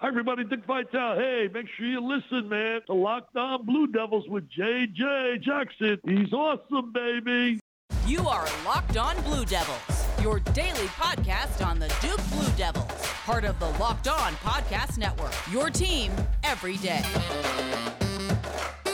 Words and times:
Hi, 0.00 0.08
everybody. 0.08 0.44
Dick 0.44 0.64
Vitale. 0.64 1.18
Hey, 1.18 1.50
make 1.52 1.66
sure 1.76 1.84
you 1.84 2.00
listen, 2.00 2.48
man. 2.48 2.80
to 2.86 2.94
Locked 2.94 3.36
On 3.36 3.66
Blue 3.66 3.86
Devils 3.86 4.26
with 4.28 4.48
JJ 4.48 5.42
Jackson. 5.42 5.98
He's 6.06 6.32
awesome, 6.32 6.90
baby. 6.90 7.60
You 8.06 8.26
are 8.26 8.46
Locked 8.64 8.96
On 8.96 9.20
Blue 9.24 9.44
Devils, 9.44 10.06
your 10.22 10.40
daily 10.54 10.86
podcast 10.86 11.62
on 11.62 11.78
the 11.78 11.94
Duke 12.00 12.22
Blue 12.30 12.48
Devils, 12.56 12.90
part 13.26 13.44
of 13.44 13.60
the 13.60 13.68
Locked 13.78 14.08
On 14.08 14.32
Podcast 14.36 14.96
Network. 14.96 15.34
Your 15.52 15.68
team 15.68 16.12
every 16.44 16.78
day. 16.78 17.02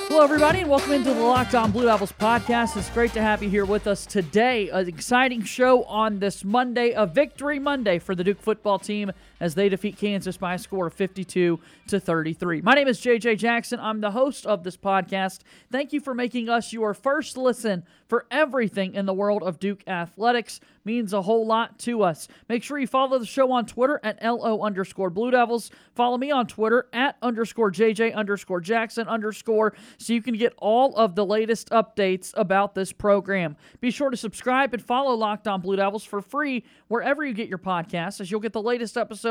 Hello, 0.09 0.25
everybody, 0.25 0.61
and 0.61 0.71
welcome 0.71 0.93
into 0.93 1.13
the 1.13 1.21
Locked 1.21 1.55
On 1.55 1.71
Blue 1.71 1.85
Devils 1.85 2.13
podcast. 2.13 2.77
It's 2.77 2.89
great 2.91 3.13
to 3.13 3.21
have 3.21 3.43
you 3.43 3.51
here 3.51 3.65
with 3.65 3.87
us 3.87 4.07
today. 4.07 4.71
An 4.71 4.89
exciting 4.89 5.43
show 5.43 5.85
on 5.85 6.21
this 6.21 6.43
Monday, 6.45 6.93
a 6.93 7.07
victory 7.07 7.59
Monday 7.59 7.99
for 7.99 8.15
the 8.15 8.25
Duke 8.25 8.41
football 8.41 8.79
team 8.79 9.13
as 9.41 9.55
they 9.55 9.69
defeat 9.69 9.97
Kansas 9.99 10.37
by 10.37 10.55
a 10.55 10.59
score 10.59 10.87
of 10.87 10.95
52 10.95 11.59
to 11.89 12.01
33. 12.01 12.63
My 12.63 12.75
name 12.75 12.89
is 12.89 13.01
JJ 13.01 13.39
Jackson. 13.39 13.79
I'm 13.81 14.01
the 14.01 14.11
host 14.11 14.47
of 14.47 14.65
this 14.65 14.77
podcast. 14.77 15.41
Thank 15.71 15.93
you 15.93 16.01
for 16.01 16.15
making 16.15 16.49
us 16.49 16.73
your 16.73 16.95
first 16.95 17.37
listen 17.37 17.85
for 18.09 18.27
everything 18.31 18.95
in 18.95 19.07
the 19.07 19.13
world 19.13 19.43
of 19.43 19.59
Duke 19.59 19.87
athletics. 19.87 20.61
Means 20.85 21.13
a 21.13 21.23
whole 21.23 21.45
lot 21.45 21.81
to 21.81 22.05
us. 22.05 22.29
Make 22.49 22.63
sure 22.63 22.79
you 22.79 22.87
follow 22.87 23.19
the 23.19 23.27
show 23.27 23.51
on 23.51 23.67
Twitter 23.67 23.99
at 24.05 24.23
LO 24.23 24.63
underscore 24.63 25.11
Blue 25.11 25.33
Devils. 25.33 25.73
Follow 25.97 26.17
me 26.17 26.31
on 26.31 26.47
Twitter 26.47 26.87
at 26.93 27.17
underscore 27.23 27.73
JJ 27.73 28.15
underscore 28.15 28.61
Jackson 28.61 29.09
underscore 29.09 29.75
so 29.99 30.13
you 30.13 30.23
can 30.23 30.37
get 30.37 30.55
all 30.59 30.95
of 30.95 31.17
the 31.17 31.27
latest 31.27 31.71
updates 31.71 32.33
about 32.37 32.77
this 32.77 32.93
program. 32.93 33.57
Be 33.81 33.91
sure 33.91 34.11
to 34.11 34.17
subscribe 34.17 34.73
and 34.75 34.83
follow 34.83 35.15
Locked 35.15 35.49
On 35.49 35.61
Blue 35.61 35.75
Devils 35.75 36.05
for 36.05 36.23
free 36.23 36.63
wherever 36.87 37.25
you 37.25 37.35
get 37.35 37.49
your 37.49 37.59
podcasts, 37.59 38.21
as 38.21 38.31
you'll 38.31 38.39
get 38.39 38.53
the 38.53 38.63
latest 38.63 38.97
episode 38.97 39.26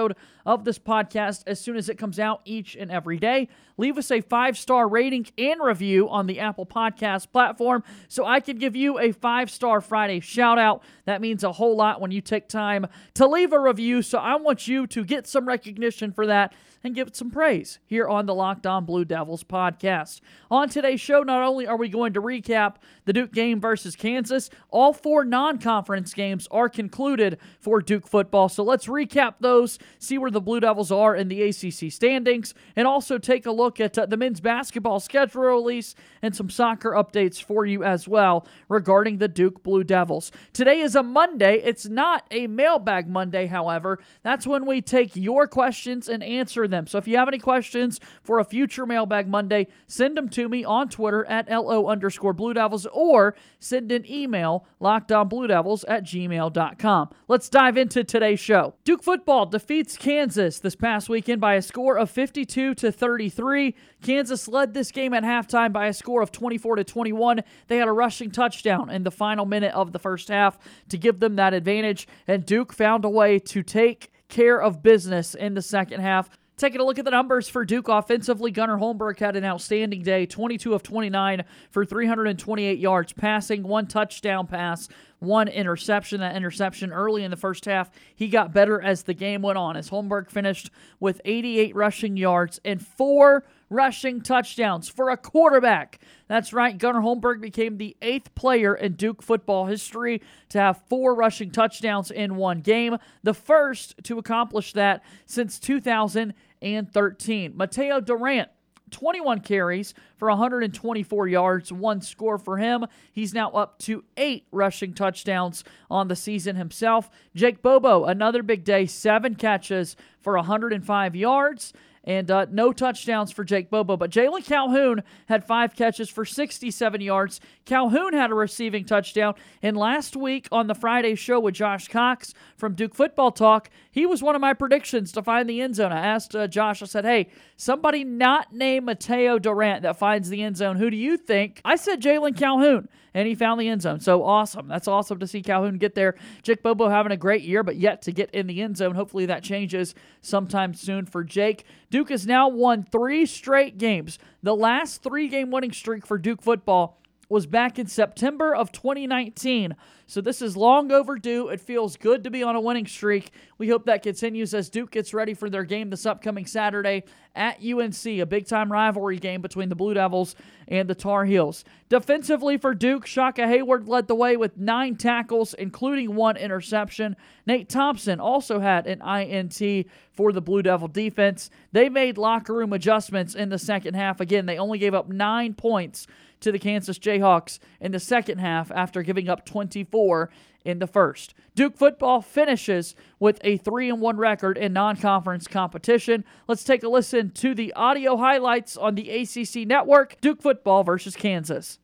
of 0.45 0.63
this 0.63 0.77
podcast 0.77 1.44
as 1.48 1.59
soon 1.59 1.76
as 1.76 1.90
it 1.90 1.98
comes 1.98 2.20
out 2.20 2.41
each 2.45 2.76
and 2.76 2.91
every 2.91 3.17
day. 3.17 3.48
Leave 3.77 3.98
us 3.98 4.12
a 4.12 4.21
five 4.21 4.58
star 4.58 4.88
rating 4.88 5.27
and 5.37 5.62
review 5.62 6.07
on 6.10 6.27
the 6.27 6.40
Apple 6.40 6.65
Podcast 6.65 7.32
platform 7.32 7.84
so 8.07 8.26
I 8.26 8.40
can 8.40 8.57
give 8.57 8.76
you 8.76 8.99
a 8.99 9.12
five 9.12 9.49
star 9.49 9.82
Friday 9.82 10.20
shout 10.20 10.57
out. 10.57 10.84
That 11.05 11.21
means 11.21 11.43
a 11.43 11.52
whole 11.52 11.76
lot 11.76 11.99
when 11.99 12.12
you 12.12 12.21
take 12.21 12.48
time 12.48 12.87
to 13.15 13.27
leave 13.27 13.52
a 13.52 13.60
review. 13.60 14.02
So 14.02 14.18
I 14.18 14.35
want 14.35 14.68
you 14.68 14.87
to 14.87 15.04
get 15.04 15.27
some 15.27 15.48
recognition 15.48 16.12
for 16.12 16.27
that 16.27 16.54
and 16.85 16.93
give 16.93 17.07
it 17.07 17.15
some 17.15 17.32
praise 17.32 17.80
here 17.85 18.07
on 18.07 18.27
the 18.27 18.35
Locked 18.35 18.68
On 18.68 18.85
Blue 18.85 19.05
Devils 19.05 19.43
podcast. 19.43 20.21
On 20.52 20.70
today's 20.70 21.02
show, 21.02 21.24
not 21.24 21.41
only 21.41 21.65
are 21.65 21.77
we 21.77 21.90
going 21.90 22.13
to 22.13 22.21
recap 22.21 22.76
the 23.05 23.13
Duke 23.13 23.34
game 23.34 23.59
versus 23.59 23.96
Kansas, 23.96 24.52
all 24.70 24.93
four 24.93 25.26
non 25.26 25.57
conference 25.57 26.13
games 26.13 26.48
are 26.52 26.70
concluded 26.70 27.40
for 27.59 27.82
Duke 27.82 28.07
football. 28.07 28.49
So 28.49 28.63
let's 28.63 28.85
recap 28.85 29.35
those, 29.40 29.80
see 30.00 30.18
where 30.18 30.32
the 30.32 30.41
Blue 30.41 30.60
Devils 30.60 30.91
are 30.91 31.16
in 31.16 31.28
the 31.28 31.41
ACC 31.44 31.91
standings, 31.91 32.54
and 32.76 32.88
also 32.88 33.18
take 33.18 33.46
a 33.46 33.52
look 33.52 33.80
at 33.80 33.98
uh, 33.98 34.05
the 34.05 34.18
men's 34.18 34.40
basketball 34.40 35.00
schedule 35.00 35.44
release 35.44 35.96
and 36.22 36.36
some 36.36 36.50
soccer 36.50 36.92
updates 36.92 37.42
for 37.42 37.66
you 37.66 37.84
as 37.84 38.08
well 38.08 38.48
regarding 38.70 39.18
the 39.18 39.27
Duke 39.27 39.64
Blue 39.64 39.84
Devils. 39.84 40.32
Today 40.54 40.80
is 40.80 40.96
a 40.96 41.04
Monday. 41.04 41.62
It's 41.64 41.88
not 41.88 42.26
a 42.32 42.48
mailbag 42.48 43.08
Monday, 43.08 43.48
however. 43.48 44.00
That's 44.24 44.48
when 44.48 44.66
we 44.66 44.82
take 44.82 45.16
your 45.16 45.48
questions 45.48 46.10
and 46.10 46.24
answer 46.24 46.68
them. 46.68 46.88
So 46.88 46.98
if 46.98 47.08
you 47.08 47.18
have 47.18 47.27
any 47.27 47.40
questions 47.40 47.99
for 48.24 48.40
a 48.40 48.46
future 48.46 48.86
Mailbag 48.86 49.27
Monday, 49.27 49.68
send 49.88 50.18
them 50.18 50.30
to 50.30 50.49
me 50.49 50.64
on 50.64 50.90
Twitter 50.90 51.26
at 51.26 51.49
LO 51.49 51.88
underscore 51.88 52.34
Blue 52.34 52.54
Devils 52.54 52.86
or 52.92 53.36
send 53.60 53.92
an 53.92 54.10
email 54.10 54.66
lockedonbluedevils 54.82 55.86
at 55.88 56.04
gmail.com. 56.04 57.10
Let's 57.27 57.49
dive 57.49 57.77
into 57.77 58.04
today's 58.04 58.40
show. 58.40 58.76
Duke 58.84 59.04
football 59.04 59.46
defeats 59.76 59.98
Kansas 59.98 60.59
this 60.59 60.73
past 60.73 61.09
weekend 61.09 61.41
by 61.41 61.55
a 61.55 61.62
score 61.62 61.98
of 61.98 62.09
52 62.09 62.76
to 62.76 62.91
33. 62.93 63.76
Kansas 64.01 64.47
led 64.47 64.73
this 64.73 64.90
game 64.90 65.13
at 65.13 65.23
halftime 65.23 65.73
by 65.73 65.88
a 65.88 65.94
score 65.94 66.22
of 66.22 66.31
24 66.31 66.78
to 66.78 66.85
21. 66.85 67.41
They 67.68 67.75
had 67.75 67.90
a 67.90 67.91
rushing 67.91 68.31
touchdown 68.31 68.90
in 68.90 69.03
the 69.03 69.12
final 69.12 69.46
minute 69.46 69.74
of 69.74 69.91
the 69.91 70.00
first 70.00 70.30
half 70.30 70.58
to 70.88 70.97
give 70.97 71.19
them 71.19 71.35
that 71.35 71.53
advantage, 71.53 72.08
and 72.25 72.46
Duke 72.46 72.72
found 72.72 73.03
a 73.03 73.09
way 73.09 73.38
to 73.38 73.64
take 73.64 74.14
care 74.30 74.62
of 74.62 74.81
business 74.81 75.35
in 75.35 75.56
the 75.56 75.62
second 75.62 76.00
half. 76.00 76.30
Taking 76.58 76.80
a 76.80 76.86
look 76.86 76.98
at 76.98 77.04
the 77.04 77.12
numbers 77.12 77.50
for 77.50 77.66
Duke 77.66 77.90
offensively, 77.90 78.50
Gunnar 78.50 78.78
Holmberg 78.78 79.20
had 79.20 79.36
an 79.36 79.44
outstanding 79.44 80.04
day 80.04 80.26
22 80.26 80.74
of 80.74 80.84
29 80.84 81.44
for 81.70 81.84
328 81.84 82.80
yards 82.80 83.12
passing, 83.12 83.64
one 83.64 83.88
touchdown 83.88 84.48
pass, 84.48 84.88
one 85.20 85.50
interception. 85.50 86.22
That 86.22 86.38
interception 86.38 86.94
early 86.94 87.26
in 87.26 87.32
the 87.32 87.36
first 87.36 87.66
half, 87.66 87.92
he 88.16 88.30
got 88.30 88.54
better 88.54 88.82
as 88.82 89.04
the 89.04 89.14
game 89.14 89.42
went 89.42 89.58
on, 89.58 89.76
as 89.76 89.90
Holmberg 89.90 90.30
finished 90.30 90.72
with 90.98 91.20
88 91.26 91.76
rushing 91.76 92.16
yards 92.16 92.62
and 92.64 92.82
four 92.82 93.44
rushing 93.70 94.22
touchdowns 94.22 94.90
for 94.90 95.09
a 95.09 95.18
quarterback. 95.18 96.00
That's 96.28 96.53
right, 96.53 96.78
Gunnar 96.78 97.02
Holmberg 97.02 97.42
became 97.42 97.78
the 97.78 97.96
eighth 98.02 98.34
player 98.36 98.76
in 98.76 98.94
Duke 98.94 99.22
football 99.22 99.66
history 99.66 100.22
to 100.50 100.59
have 100.59 100.84
four 100.88 101.16
rushing 101.16 101.52
touchdowns 101.52 102.12
in 102.12 102.36
one 102.36 102.62
game, 102.62 102.98
the 103.24 103.34
first 103.34 103.96
to 104.03 104.18
accomplish 104.18 104.74
that 104.74 105.03
since 105.26 105.59
2013. 105.59 107.53
Mateo 107.56 108.00
Durant 108.00 108.50
21 108.92 109.42
carries 109.42 109.94
for 110.18 110.30
124 110.30 111.28
yards, 111.28 111.72
one 111.72 112.02
score 112.02 112.38
for 112.38 112.58
him. 112.58 112.86
He's 113.12 113.34
now 113.34 113.50
up 113.50 113.80
to 113.80 114.03
eight 114.16 114.47
rushing 114.52 114.94
touchdowns 114.94 115.64
on 115.90 116.08
the 116.08 116.16
season 116.16 116.56
himself. 116.56 117.09
Jake 117.36 117.62
Bobo, 117.62 118.06
another 118.06 118.44
big 118.44 118.64
day, 118.64 118.86
seven 118.86 119.36
catches 119.36 119.96
for 120.22 120.36
105 120.36 121.16
yards 121.16 121.74
and 122.06 122.30
uh, 122.30 122.46
no 122.50 122.72
touchdowns 122.72 123.32
for 123.32 123.44
Jake 123.44 123.70
Bobo. 123.70 123.98
But 123.98 124.12
Jalon 124.12 124.46
Calhoun 124.46 125.04
had 125.26 125.46
five 125.46 125.76
catches 125.76 126.10
for 126.10 126.24
67 126.24 127.02
yards. 127.02 127.42
Calhoun 127.66 128.14
had 128.14 128.32
a 128.32 128.36
receiving 128.36 128.86
touchdown. 128.86 129.34
And 129.62 129.76
last 129.76 130.16
week 130.16 130.48
on 130.52 130.68
the 130.68 130.76
Friday 130.76 131.16
show 131.16 131.40
with 131.40 131.56
Josh 131.56 131.88
Cox 131.88 132.34
from 132.56 132.76
Duke 132.76 132.96
Football 132.96 133.32
Talk, 133.32 133.70
he 133.92 134.06
was 134.06 134.22
one 134.22 134.36
of 134.36 134.42
my 134.42 134.54
predictions 134.54 135.12
to 135.14 135.24
find 135.24 135.50
the 135.50 135.62
end 135.62 135.76
zone. 135.76 135.92
I 135.92 136.06
asked 136.06 136.36
uh, 136.36 136.48
Josh, 136.48 136.82
I 136.82 136.86
said, 136.86 137.06
hey, 137.06 137.28
somebody 137.58 138.04
not 138.04 138.54
named 138.54 138.86
Mateo 138.86 139.40
Durant 139.40 139.82
that 139.82 139.98
finds 139.98 140.30
the 140.30 140.44
end 140.44 140.58
zone. 140.58 140.78
Who 140.78 140.90
do 140.90 140.98
you 140.98 141.18
think? 141.18 141.62
I 141.66 141.76
said 141.76 142.02
Jalon 142.02 142.38
Calhoun 142.38 142.88
and 143.16 143.28
he 143.28 143.34
found 143.34 143.59
the 143.59 143.70
end 143.70 143.81
zone. 143.81 144.02
So 144.02 144.24
awesome. 144.24 144.68
That's 144.68 144.90
awesome 144.90 145.20
to 145.20 145.26
see 145.26 145.42
Calhoun 145.42 145.78
get 145.78 145.96
there. 145.96 146.16
Jake 146.44 146.62
Bobo 146.62 146.90
having 146.90 147.14
a 147.14 147.18
great 147.18 147.44
year, 147.44 147.64
but 147.64 147.78
yet 147.78 148.02
to 148.03 148.12
get 148.12 148.30
in 148.31 148.46
the 148.46 148.62
end 148.62 148.78
zone. 148.78 148.94
Hopefully 148.94 149.26
that 149.26 149.42
changes 149.42 149.96
sometime 150.22 150.74
soon 150.74 151.06
for 151.06 151.24
Jake. 151.24 151.66
Duke 151.90 152.09
has 152.09 152.28
now 152.28 152.50
won 152.50 152.84
three 152.84 153.26
straight 153.26 153.78
games. 153.78 154.20
The 154.44 154.56
last 154.56 155.02
three 155.02 155.30
game 155.30 155.50
winning 155.50 155.72
streak 155.72 156.06
for 156.06 156.18
Duke 156.18 156.42
football 156.42 157.00
was 157.30 157.46
back 157.46 157.80
in 157.80 157.88
September 157.88 158.53
of 158.53 158.72
2019. 158.72 159.75
So 160.08 160.22
this 160.22 160.41
is 160.41 160.56
long 160.56 160.91
overdue. 160.91 161.47
It 161.47 161.59
feels 161.59 161.97
good 161.97 162.24
to 162.25 162.30
be 162.30 162.44
on 162.44 162.56
a 162.56 162.62
winning 162.62 162.86
streak. 162.86 163.31
We 163.58 163.69
hope 163.69 163.86
that 163.86 164.03
continues 164.03 164.53
as 164.53 164.69
Duke 164.69 164.91
gets 164.91 165.13
ready 165.13 165.34
for 165.34 165.50
their 165.50 165.64
game 165.64 165.90
this 165.90 166.06
upcoming 166.06 166.46
Saturday 166.46 167.03
at 167.35 167.64
UNC, 167.64 168.06
a 168.06 168.25
big 168.25 168.46
time 168.46 168.72
rivalry 168.72 169.18
game 169.18 169.41
between 169.41 169.69
the 169.69 169.75
Blue 169.75 169.96
Devils 169.96 170.35
and 170.68 170.88
the 170.88 170.96
Tar 170.96 171.25
Heels. 171.25 171.64
Defensively 171.90 172.58
for 172.58 172.74
Duke, 172.74 173.06
Shaka 173.06 173.41
Heyward 173.41 173.88
led 173.88 174.08
the 174.08 174.16
way 174.16 174.38
with 174.38 174.58
nine 174.58 174.96
tackles, 174.96 175.53
including 175.56 176.16
one 176.16 176.38
interception. 176.38 177.16
Nate 177.47 177.69
Thompson 177.69 178.19
also 178.19 178.59
had 178.59 178.85
an 178.88 179.02
INT 179.02 179.88
for 180.16 180.31
the 180.31 180.42
Blue 180.42 180.62
Devil 180.62 180.88
defense. 180.88 181.50
They 181.72 181.90
made 181.90 182.18
locker 182.18 182.53
room 182.53 182.74
adjustments 182.74 183.36
in 183.36 183.50
the 183.50 183.59
second 183.59 183.96
half. 183.96 184.20
Again, 184.20 184.46
they 184.46 184.58
only 184.58 184.80
gave 184.80 184.94
up 184.94 185.09
nine 185.09 185.53
points 185.53 186.08
to 186.42 186.52
the 186.52 186.59
Kansas 186.59 187.00
Jayhawks 187.00 187.59
in 187.80 187.92
the 187.92 188.00
second 188.00 188.40
half 188.40 188.72
after 188.72 189.02
giving 189.02 189.30
up 189.30 189.46
24 189.46 190.30
in 190.64 190.80
the 190.80 190.88
first. 190.88 191.34
Duke 191.53 191.78
football 191.78 192.22
finishes 192.22 192.96
with 193.20 193.40
a 193.44 193.58
3 193.58 193.90
and 193.90 194.02
1 194.02 194.18
record 194.18 194.58
in 194.58 194.74
non-conference 194.74 195.48
competition. 195.48 196.26
Let's 196.47 196.64
take 196.64 196.84
a 196.84 196.90
listen 196.90 197.32
to 197.32 197.56
the 197.56 197.72
audio 197.73 198.17
highlights 198.17 198.76
on 198.76 198.96
the 198.96 199.09
ACC 199.09 199.67
network. 199.67 200.20
Duke 200.22 200.41
football 200.41 200.84
versus 200.84 201.16
Kansas. 201.16 201.79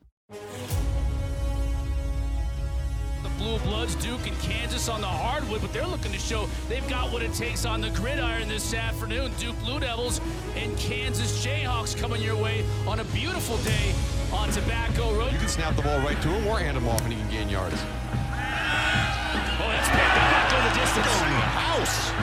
Blue 3.41 3.57
Bloods, 3.59 3.95
Duke, 3.95 4.27
and 4.27 4.37
Kansas 4.39 4.87
on 4.87 5.01
the 5.01 5.07
hardwood, 5.07 5.61
but 5.61 5.73
they're 5.73 5.87
looking 5.87 6.11
to 6.11 6.19
show 6.19 6.47
they've 6.69 6.87
got 6.87 7.11
what 7.11 7.23
it 7.23 7.33
takes 7.33 7.65
on 7.65 7.81
the 7.81 7.89
gridiron 7.89 8.47
this 8.47 8.71
afternoon. 8.75 9.31
Duke 9.39 9.57
Blue 9.61 9.79
Devils 9.79 10.21
and 10.55 10.77
Kansas 10.77 11.43
Jayhawks 11.43 11.97
coming 11.97 12.21
your 12.21 12.35
way 12.35 12.63
on 12.85 12.99
a 12.99 13.03
beautiful 13.05 13.57
day 13.57 13.95
on 14.31 14.51
Tobacco 14.51 15.15
Road. 15.15 15.33
You 15.33 15.39
can 15.39 15.47
snap 15.47 15.75
the 15.75 15.81
ball 15.81 15.97
right 16.01 16.21
to 16.21 16.29
him 16.29 16.45
or 16.45 16.59
hand 16.59 16.77
him 16.77 16.87
off 16.87 17.01
and 17.01 17.13
he 17.13 17.19
can 17.19 17.31
gain 17.31 17.49
yards. 17.49 17.81
Oh, 17.81 19.69
that's 19.73 19.89
picked 19.89 20.17
up 20.21 20.29
back 20.29 20.45
to 20.53 20.57
the 20.61 20.73
distance. 20.77 21.09
Going 21.09 21.33
the 21.33 21.49
house. 21.57 22.13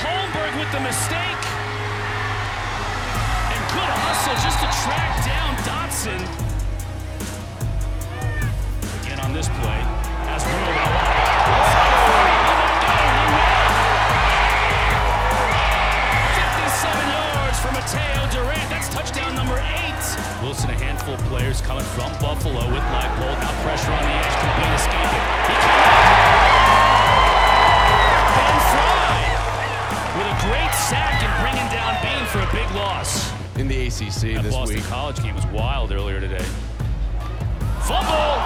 Holmberg 0.00 0.56
with 0.56 0.72
the 0.72 0.80
mistake. 0.80 1.44
And 3.52 3.60
good 3.76 3.92
hustle 4.08 4.40
just 4.40 4.56
to 4.64 4.68
track 4.88 5.20
down 5.28 5.52
Dotson 5.68 6.51
this 9.32 9.48
play. 9.48 9.80
As 10.28 10.44
From 17.62 17.74
Mateo 17.74 18.26
that's 18.68 18.88
touchdown 18.88 19.36
number 19.36 19.54
eight. 19.54 20.02
Wilson, 20.42 20.70
a 20.70 20.74
handful 20.74 21.14
of 21.14 21.20
players 21.30 21.60
coming 21.60 21.84
from 21.94 22.10
Buffalo 22.18 22.66
with 22.74 22.82
Leipold. 22.90 23.38
Now 23.38 23.62
pressure 23.62 23.92
on 23.92 24.02
the 24.02 24.14
edge, 24.18 24.34
complete 24.42 24.74
escape. 24.74 25.14
He 25.46 25.54
Ben 28.34 28.56
Fry 28.74 29.14
with 30.18 30.26
a 30.26 30.36
great 30.42 30.74
sack 30.74 31.22
and 31.22 31.32
bringing 31.38 31.68
down 31.70 31.94
Bean 32.02 32.26
for 32.26 32.40
a 32.40 32.50
big 32.52 32.68
loss. 32.74 33.30
In 33.56 33.68
the 33.68 33.86
ACC 33.86 34.34
that 34.34 34.42
this 34.42 34.54
Boston 34.54 34.78
week. 34.78 34.84
College 34.86 35.22
game 35.22 35.36
was 35.36 35.46
wild 35.46 35.92
earlier 35.92 36.18
today. 36.18 36.44
Fumble. 37.82 38.41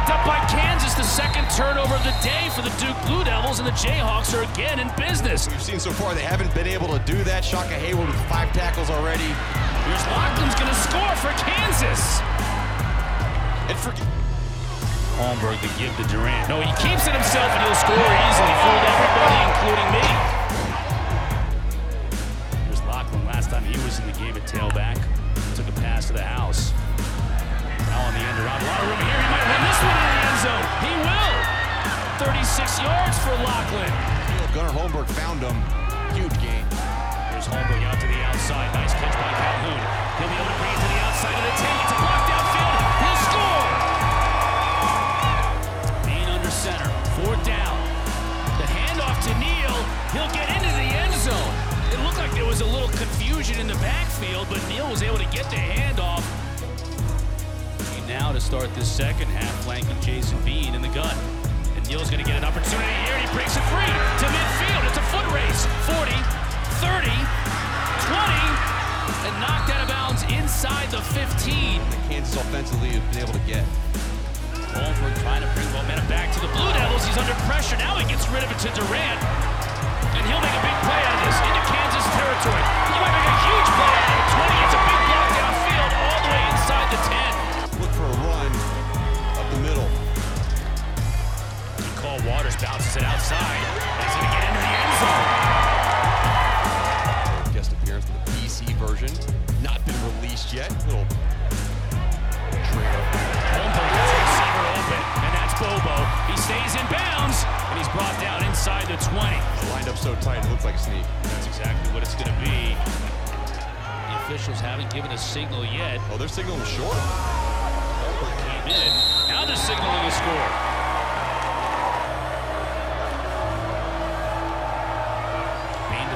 Picked 0.00 0.16
up 0.16 0.24
by 0.24 0.40
Kansas, 0.48 0.94
the 0.94 1.02
second 1.02 1.44
turnover 1.50 1.94
of 1.94 2.02
the 2.04 2.16
day 2.24 2.48
for 2.56 2.62
the 2.62 2.72
Duke 2.80 2.96
Blue 3.04 3.22
Devils, 3.22 3.58
and 3.58 3.68
the 3.68 3.76
Jayhawks 3.76 4.32
are 4.32 4.50
again 4.50 4.80
in 4.80 4.88
business. 4.96 5.46
We've 5.46 5.60
seen 5.62 5.78
so 5.78 5.90
far 5.90 6.14
they 6.14 6.22
haven't 6.22 6.54
been 6.54 6.66
able 6.66 6.88
to 6.88 6.98
do 7.04 7.22
that. 7.24 7.44
Shaka 7.44 7.76
Heyward 7.76 8.06
with 8.08 8.16
five 8.24 8.50
tackles 8.54 8.88
already. 8.88 9.28
Here's 9.84 10.04
Lachlan's 10.16 10.56
going 10.56 10.72
to 10.72 10.80
score 10.88 11.14
for 11.20 11.28
Kansas. 11.36 12.00
And 13.68 13.76
for 13.76 13.92
Holmberg 15.20 15.60
to 15.60 15.68
give 15.76 15.92
to 16.00 16.04
Durant. 16.08 16.48
No, 16.48 16.64
he 16.64 16.72
keeps 16.80 17.04
it 17.04 17.12
himself 17.12 17.52
and 17.52 17.60
he'll 17.60 17.76
score 17.76 18.00
easily. 18.00 18.54
Fooled 18.64 18.84
everybody, 18.88 19.36
including 19.52 19.88
me. 20.00 20.04
Here's 22.72 22.80
Lachlan. 22.88 23.20
Last 23.28 23.50
time 23.50 23.64
he 23.68 23.76
was 23.84 24.00
in 24.00 24.06
the 24.08 24.16
game 24.16 24.32
at 24.32 24.48
tailback. 24.48 24.96
Took 25.54 25.68
a 25.68 25.76
pass 25.84 26.06
to 26.06 26.14
the 26.14 26.24
house. 26.24 26.69
On 28.10 28.18
the 28.18 28.26
end 28.26 28.42
around. 28.42 28.58
A 28.58 28.66
lot 28.66 28.82
of 28.82 28.90
room 28.90 29.02
here. 29.06 29.22
He 29.22 29.28
might 29.30 29.46
win 29.46 29.62
this 29.70 29.80
one 29.86 29.94
in 29.94 30.02
the 30.02 30.18
end 30.26 30.38
zone. 30.42 30.66
He 30.82 30.92
will. 30.98 31.38
36 32.18 32.82
yards 32.82 33.16
for 33.22 33.30
Lachlan. 33.46 33.92
Gunnar 34.50 34.74
Holmberg 34.74 35.06
found 35.14 35.38
him. 35.46 35.54
Huge 36.18 36.34
gain. 36.42 36.66
Here's 37.30 37.46
Holmberg 37.46 37.86
out 37.86 38.02
to 38.02 38.10
the 38.10 38.18
outside. 38.26 38.66
Nice 38.74 38.98
catch 38.98 39.14
by 39.14 39.30
Calhoun. 39.30 39.78
He'll 40.18 40.26
be 40.26 40.34
able 40.42 40.50
to 40.50 40.59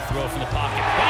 throw 0.08 0.28
from 0.28 0.40
the 0.40 0.46
pocket. 0.46 1.03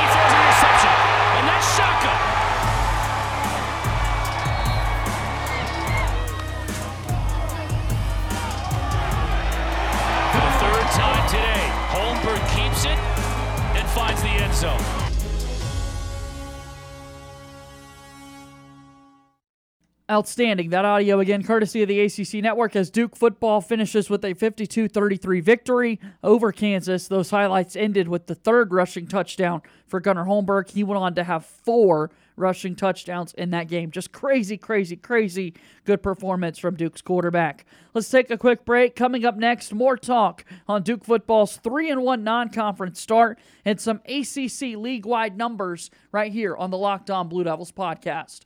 Outstanding. 20.15 20.71
That 20.71 20.85
audio 20.85 21.19
again, 21.19 21.43
courtesy 21.43 21.83
of 21.83 21.89
the 21.89 21.99
ACC 21.99 22.35
Network, 22.35 22.77
as 22.77 22.89
Duke 22.89 23.17
football 23.17 23.61
finishes 23.61 24.09
with 24.09 24.25
a 24.25 24.33
52 24.33 24.87
33 24.87 25.41
victory 25.41 25.99
over 26.23 26.53
Kansas. 26.53 27.09
Those 27.09 27.31
highlights 27.31 27.75
ended 27.75 28.07
with 28.07 28.29
the 28.29 28.37
third 28.37 28.73
rushing 28.73 29.09
touchdown 29.09 29.61
for 29.89 29.99
Gunnar 29.99 30.25
Holmberg. 30.25 30.71
He 30.71 30.85
went 30.85 31.03
on 31.03 31.17
to 31.17 31.25
have 31.25 31.45
four 31.45 32.13
rushing 32.37 32.77
touchdowns 32.77 33.35
in 33.35 33.51
that 33.51 33.67
game. 33.67 33.91
Just 33.91 34.13
crazy, 34.13 34.57
crazy, 34.57 34.95
crazy 34.95 35.53
good 35.85 36.01
performance 36.01 36.61
from 36.61 36.77
Duke's 36.77 37.03
quarterback. 37.03 37.67
Let's 37.93 38.09
take 38.09 38.31
a 38.31 38.39
quick 38.39 38.65
break. 38.65 38.95
Coming 38.95 39.25
up 39.25 39.37
next, 39.37 39.75
more 39.75 39.97
talk 39.97 40.45
on 40.69 40.85
Duke 40.85 41.05
football's 41.05 41.57
3 41.57 41.91
and 41.91 42.05
1 42.05 42.23
non 42.23 42.51
conference 42.51 43.01
start 43.01 43.41
and 43.65 43.81
some 43.81 44.01
ACC 44.07 44.77
league 44.77 45.07
wide 45.07 45.37
numbers 45.37 45.91
right 46.13 46.31
here 46.31 46.55
on 46.55 46.71
the 46.71 46.79
Locked 46.79 47.11
On 47.11 47.29
Blue 47.29 47.43
Devils 47.43 47.73
podcast. 47.73 48.43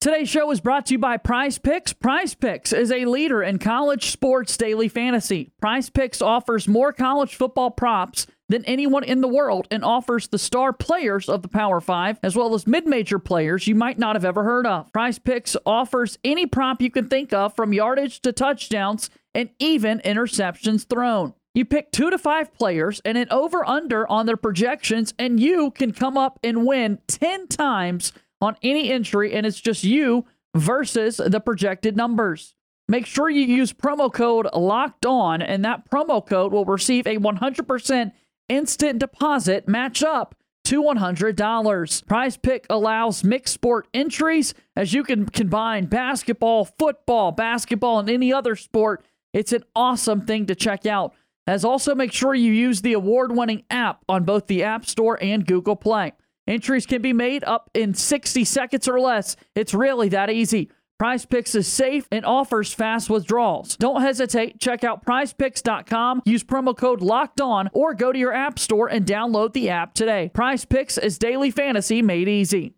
Today's 0.00 0.30
show 0.30 0.50
is 0.50 0.62
brought 0.62 0.86
to 0.86 0.94
you 0.94 0.98
by 0.98 1.18
Prize 1.18 1.58
Picks. 1.58 1.92
Prize 1.92 2.32
Picks 2.32 2.72
is 2.72 2.90
a 2.90 3.04
leader 3.04 3.42
in 3.42 3.58
college 3.58 4.10
sports 4.10 4.56
daily 4.56 4.88
fantasy. 4.88 5.50
Prize 5.60 5.90
Picks 5.90 6.22
offers 6.22 6.66
more 6.66 6.90
college 6.90 7.34
football 7.34 7.70
props 7.70 8.26
than 8.48 8.64
anyone 8.64 9.04
in 9.04 9.20
the 9.20 9.28
world 9.28 9.68
and 9.70 9.84
offers 9.84 10.28
the 10.28 10.38
star 10.38 10.72
players 10.72 11.28
of 11.28 11.42
the 11.42 11.48
Power 11.48 11.82
5 11.82 12.18
as 12.22 12.34
well 12.34 12.54
as 12.54 12.66
mid-major 12.66 13.18
players 13.18 13.66
you 13.66 13.74
might 13.74 13.98
not 13.98 14.16
have 14.16 14.24
ever 14.24 14.42
heard 14.42 14.66
of. 14.66 14.90
Prize 14.90 15.18
Picks 15.18 15.54
offers 15.66 16.16
any 16.24 16.46
prop 16.46 16.80
you 16.80 16.90
can 16.90 17.10
think 17.10 17.34
of 17.34 17.54
from 17.54 17.74
yardage 17.74 18.20
to 18.20 18.32
touchdowns 18.32 19.10
and 19.34 19.50
even 19.58 19.98
interceptions 19.98 20.88
thrown. 20.88 21.34
You 21.52 21.66
pick 21.66 21.92
2 21.92 22.08
to 22.08 22.16
5 22.16 22.54
players 22.54 23.02
and 23.04 23.18
an 23.18 23.28
over 23.30 23.68
under 23.68 24.08
on 24.08 24.24
their 24.24 24.38
projections 24.38 25.12
and 25.18 25.38
you 25.38 25.70
can 25.72 25.92
come 25.92 26.16
up 26.16 26.40
and 26.42 26.66
win 26.66 27.00
10 27.06 27.48
times 27.48 28.14
on 28.40 28.56
any 28.62 28.90
entry, 28.90 29.32
and 29.32 29.46
it's 29.46 29.60
just 29.60 29.84
you 29.84 30.26
versus 30.54 31.18
the 31.18 31.40
projected 31.40 31.96
numbers. 31.96 32.54
Make 32.88 33.06
sure 33.06 33.30
you 33.30 33.42
use 33.42 33.72
promo 33.72 34.12
code 34.12 34.48
locked 34.52 35.06
on, 35.06 35.42
and 35.42 35.64
that 35.64 35.88
promo 35.88 36.26
code 36.26 36.52
will 36.52 36.64
receive 36.64 37.06
a 37.06 37.18
100% 37.18 38.12
instant 38.48 38.98
deposit 38.98 39.68
match 39.68 40.02
up 40.02 40.34
to 40.64 40.82
$100. 40.82 42.06
Prize 42.06 42.36
Pick 42.36 42.66
allows 42.68 43.24
mixed 43.24 43.54
sport 43.54 43.88
entries 43.94 44.54
as 44.76 44.92
you 44.92 45.02
can 45.02 45.26
combine 45.26 45.86
basketball, 45.86 46.64
football, 46.64 47.32
basketball, 47.32 47.98
and 47.98 48.10
any 48.10 48.32
other 48.32 48.56
sport. 48.56 49.04
It's 49.32 49.52
an 49.52 49.64
awesome 49.74 50.22
thing 50.22 50.46
to 50.46 50.54
check 50.54 50.86
out. 50.86 51.14
As 51.46 51.64
also 51.64 51.94
make 51.94 52.12
sure 52.12 52.34
you 52.34 52.52
use 52.52 52.82
the 52.82 52.92
award 52.92 53.32
winning 53.32 53.64
app 53.70 54.04
on 54.08 54.24
both 54.24 54.46
the 54.46 54.62
App 54.62 54.84
Store 54.86 55.18
and 55.20 55.46
Google 55.46 55.76
Play. 55.76 56.12
Entries 56.50 56.84
can 56.84 57.00
be 57.00 57.12
made 57.12 57.44
up 57.44 57.70
in 57.74 57.94
60 57.94 58.44
seconds 58.44 58.88
or 58.88 58.98
less. 58.98 59.36
It's 59.54 59.72
really 59.72 60.08
that 60.08 60.30
easy. 60.30 60.68
Prize 60.98 61.24
Picks 61.24 61.54
is 61.54 61.68
safe 61.68 62.08
and 62.10 62.26
offers 62.26 62.74
fast 62.74 63.08
withdrawals. 63.08 63.76
Don't 63.76 64.02
hesitate. 64.02 64.58
Check 64.58 64.82
out 64.82 65.06
prizepicks.com, 65.06 66.22
use 66.26 66.42
promo 66.42 66.76
code 66.76 67.02
locked 67.02 67.40
on, 67.40 67.70
or 67.72 67.94
go 67.94 68.10
to 68.10 68.18
your 68.18 68.32
app 68.32 68.58
store 68.58 68.88
and 68.88 69.06
download 69.06 69.52
the 69.52 69.70
app 69.70 69.94
today. 69.94 70.32
Prize 70.34 70.64
Picks 70.64 70.98
is 70.98 71.18
daily 71.18 71.52
fantasy 71.52 72.02
made 72.02 72.28
easy. 72.28 72.74